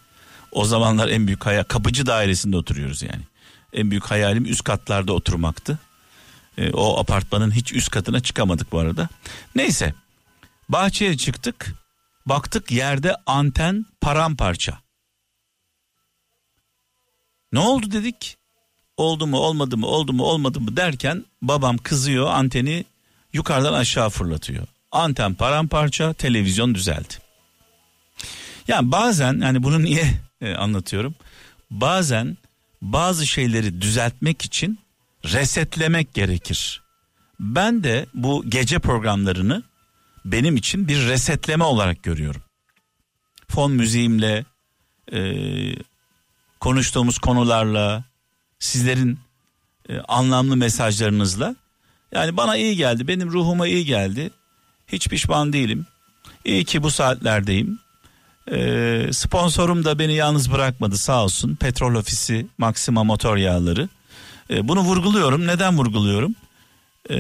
O 0.52 0.66
zamanlar 0.66 1.08
en 1.08 1.28
büyük 1.28 1.46
hayal 1.46 1.64
kapıcı 1.64 2.06
dairesinde 2.06 2.58
oturuyoruz 2.58 3.02
yani. 3.02 3.22
En 3.74 3.92
büyük 3.92 4.06
hayalim 4.06 4.46
üst 4.46 4.64
katlarda 4.64 5.14
oturmaktı. 5.14 5.80
E, 6.58 6.72
o 6.72 7.00
apartmanın 7.00 7.52
hiç 7.52 7.74
üst 7.74 7.92
katına 7.92 8.20
çıkamadık 8.20 8.72
bu 8.72 8.80
arada. 8.80 9.10
Neyse 9.56 9.94
bahçeye 10.70 11.18
çıktık. 11.18 11.74
Baktık 12.26 12.72
yerde 12.72 13.16
anten 13.26 13.86
paramparça. 14.02 14.80
Ne 17.52 17.60
oldu 17.60 17.92
dedik. 17.92 18.38
Oldu 18.98 19.28
mu 19.28 19.38
olmadı 19.38 19.78
mı 19.78 19.88
oldu 19.88 20.14
mu 20.14 20.24
olmadı 20.24 20.60
mı 20.60 20.78
derken 20.78 21.26
babam 21.42 21.78
kızıyor 21.78 22.28
anteni 22.28 22.86
yukarıdan 23.34 23.74
aşağı 23.74 24.10
fırlatıyor. 24.10 24.68
Anten 24.92 25.34
paramparça 25.34 26.14
televizyon 26.14 26.76
düzeldi. 26.76 27.14
Yani 28.68 28.92
bazen 28.92 29.42
yani 29.42 29.64
bunu 29.64 29.84
niye 29.84 30.14
e, 30.42 30.56
anlatıyorum? 30.56 31.16
Bazen 31.72 32.38
bazı 32.82 33.28
şeyleri 33.28 33.82
düzeltmek 33.82 34.46
için 34.46 34.80
resetlemek 35.26 36.14
gerekir. 36.14 36.82
Ben 37.40 37.84
de 37.84 38.06
bu 38.14 38.50
gece 38.50 38.80
programlarını 38.80 39.64
benim 40.26 40.56
için 40.56 40.88
bir 40.88 41.08
resetleme 41.08 41.64
olarak 41.64 42.04
görüyorum. 42.04 42.42
Fon 43.50 43.72
müziğimle, 43.72 44.46
e, 45.12 45.22
konuştuğumuz 46.60 47.18
konularla, 47.18 48.04
sizlerin 48.60 49.20
e, 49.90 50.00
anlamlı 50.00 50.58
mesajlarınızla. 50.58 51.56
Yani 52.12 52.38
bana 52.38 52.58
iyi 52.58 52.76
geldi, 52.76 53.08
benim 53.08 53.32
ruhuma 53.32 53.68
iyi 53.68 53.86
geldi. 53.86 54.30
Hiç 54.88 55.08
pişman 55.08 55.54
değilim. 55.54 55.86
İyi 56.46 56.66
ki 56.66 56.84
bu 56.84 56.92
saatlerdeyim. 56.92 57.80
E, 58.52 59.10
sponsorum 59.12 59.86
da 59.86 60.00
beni 60.00 60.14
yalnız 60.16 60.52
bırakmadı 60.52 60.98
sağ 60.98 61.24
olsun. 61.24 61.56
Petrol 61.56 61.96
Ofisi 61.96 62.48
Maxima 62.58 63.04
Motor 63.04 63.38
Yağları. 63.38 63.90
E, 64.50 64.68
bunu 64.68 64.80
vurguluyorum. 64.80 65.48
Neden 65.48 65.78
vurguluyorum? 65.78 66.36
E, 67.10 67.18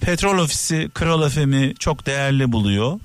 Petrol 0.00 0.38
Ofisi 0.38 0.90
Kral 0.94 1.28
FM'i 1.28 1.74
çok 1.78 2.06
değerli 2.06 2.52
buluyor. 2.52 3.00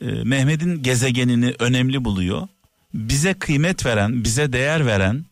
E, 0.00 0.06
Mehmet'in 0.06 0.82
gezegenini 0.82 1.54
önemli 1.58 2.04
buluyor. 2.04 2.48
Bize 2.94 3.34
kıymet 3.34 3.86
veren, 3.86 4.24
bize 4.24 4.52
değer 4.52 4.86
veren 4.86 5.24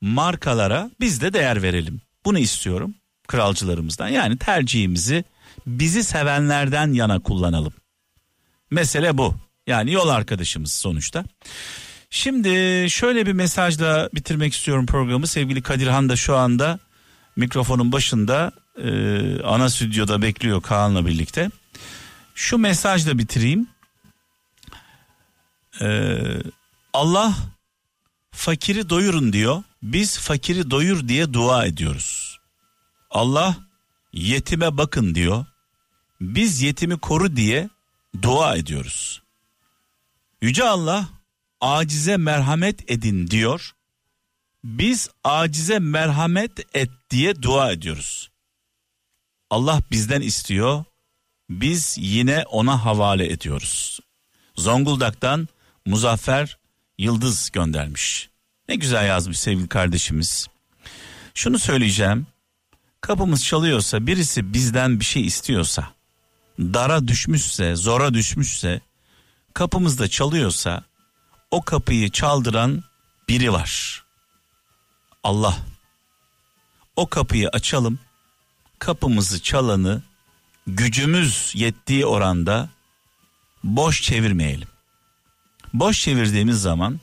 markalara 0.00 0.90
biz 1.00 1.20
de 1.20 1.32
değer 1.32 1.62
verelim. 1.62 2.00
Bunu 2.24 2.38
istiyorum 2.38 2.94
kralcılarımızdan. 3.28 4.08
Yani 4.08 4.36
tercihimizi 4.36 5.24
bizi 5.66 6.04
sevenlerden 6.04 6.92
yana 6.92 7.20
kullanalım. 7.20 7.72
Mesele 8.70 9.18
bu. 9.18 9.34
Yani 9.66 9.92
yol 9.92 10.08
arkadaşımız 10.08 10.72
sonuçta. 10.72 11.24
Şimdi 12.10 12.86
şöyle 12.90 13.26
bir 13.26 13.32
mesajla 13.32 14.08
bitirmek 14.14 14.54
istiyorum 14.54 14.86
programı. 14.86 15.26
Sevgili 15.26 15.62
Kadirhan 15.62 16.08
da 16.08 16.16
şu 16.16 16.36
anda 16.36 16.78
mikrofonun 17.36 17.92
başında 17.92 18.52
e, 18.84 18.90
ana 19.42 19.70
stüdyoda 19.70 20.22
bekliyor 20.22 20.62
Kaan'la 20.62 21.06
birlikte. 21.06 21.50
Şu 22.34 22.58
mesajla 22.58 23.18
bitireyim. 23.18 23.66
Ee, 25.80 26.18
Allah 26.92 27.34
fakiri 28.40 28.90
doyurun 28.90 29.32
diyor. 29.32 29.62
Biz 29.82 30.18
fakiri 30.18 30.70
doyur 30.70 31.08
diye 31.08 31.32
dua 31.32 31.66
ediyoruz. 31.66 32.38
Allah 33.10 33.56
yetime 34.12 34.78
bakın 34.78 35.14
diyor. 35.14 35.46
Biz 36.20 36.62
yetimi 36.62 36.98
koru 36.98 37.36
diye 37.36 37.68
dua 38.22 38.56
ediyoruz. 38.56 39.22
Yüce 40.42 40.64
Allah 40.64 41.08
acize 41.60 42.16
merhamet 42.16 42.90
edin 42.90 43.26
diyor. 43.26 43.72
Biz 44.64 45.08
acize 45.24 45.78
merhamet 45.78 46.76
et 46.76 46.90
diye 47.10 47.42
dua 47.42 47.72
ediyoruz. 47.72 48.30
Allah 49.50 49.82
bizden 49.90 50.20
istiyor. 50.20 50.84
Biz 51.50 51.96
yine 51.98 52.44
ona 52.50 52.84
havale 52.84 53.32
ediyoruz. 53.32 54.00
Zonguldak'tan 54.56 55.48
Muzaffer 55.86 56.60
Yıldız 57.00 57.50
göndermiş. 57.50 58.29
Ne 58.70 58.76
güzel 58.76 59.06
yazmış 59.06 59.40
sevgili 59.40 59.68
kardeşimiz. 59.68 60.46
Şunu 61.34 61.58
söyleyeceğim. 61.58 62.26
Kapımız 63.00 63.44
çalıyorsa 63.44 64.06
birisi 64.06 64.52
bizden 64.52 65.00
bir 65.00 65.04
şey 65.04 65.26
istiyorsa, 65.26 65.90
dara 66.58 67.08
düşmüşse, 67.08 67.76
zora 67.76 68.14
düşmüşse, 68.14 68.80
kapımızda 69.54 70.08
çalıyorsa 70.08 70.84
o 71.50 71.62
kapıyı 71.62 72.10
çaldıran 72.10 72.84
biri 73.28 73.52
var. 73.52 74.04
Allah. 75.22 75.58
O 76.96 77.06
kapıyı 77.06 77.48
açalım. 77.48 77.98
Kapımızı 78.78 79.42
çalanı 79.42 80.02
gücümüz 80.66 81.52
yettiği 81.54 82.06
oranda 82.06 82.68
boş 83.64 84.02
çevirmeyelim. 84.02 84.68
Boş 85.74 86.00
çevirdiğimiz 86.00 86.62
zaman 86.62 87.00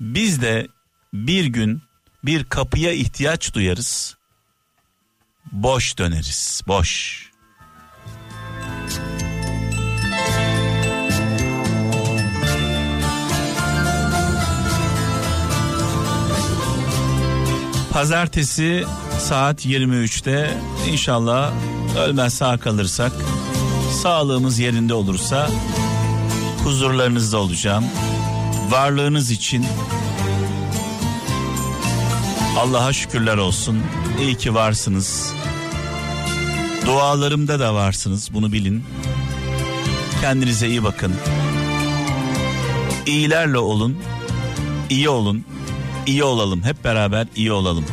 biz 0.00 0.42
de 0.42 0.68
bir 1.12 1.44
gün 1.44 1.82
bir 2.24 2.44
kapıya 2.44 2.92
ihtiyaç 2.92 3.54
duyarız. 3.54 4.16
Boş 5.52 5.98
döneriz. 5.98 6.62
Boş. 6.66 7.22
Pazartesi 17.92 18.84
saat 19.18 19.66
23'te 19.66 20.58
inşallah 20.90 21.52
ölmez 21.98 22.34
sağ 22.34 22.58
kalırsak 22.58 23.12
sağlığımız 24.02 24.58
yerinde 24.58 24.94
olursa 24.94 25.50
huzurlarınızda 26.64 27.38
olacağım. 27.38 27.84
Varlığınız 28.70 29.30
için 29.30 29.66
Allah'a 32.58 32.92
şükürler 32.92 33.36
olsun. 33.36 33.82
İyi 34.20 34.36
ki 34.36 34.54
varsınız. 34.54 35.32
Dualarımda 36.86 37.60
da 37.60 37.74
varsınız 37.74 38.34
bunu 38.34 38.52
bilin. 38.52 38.84
Kendinize 40.20 40.68
iyi 40.68 40.84
bakın. 40.84 41.14
İyilerle 43.06 43.58
olun. 43.58 43.98
iyi 44.90 45.08
olun. 45.08 45.44
iyi 46.06 46.24
olalım. 46.24 46.62
Hep 46.62 46.84
beraber 46.84 47.26
iyi 47.36 47.52
olalım. 47.52 47.84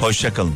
Hoşçakalın. 0.00 0.54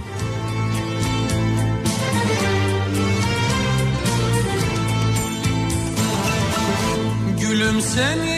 Gülüm 7.40 7.80
seni 7.80 8.37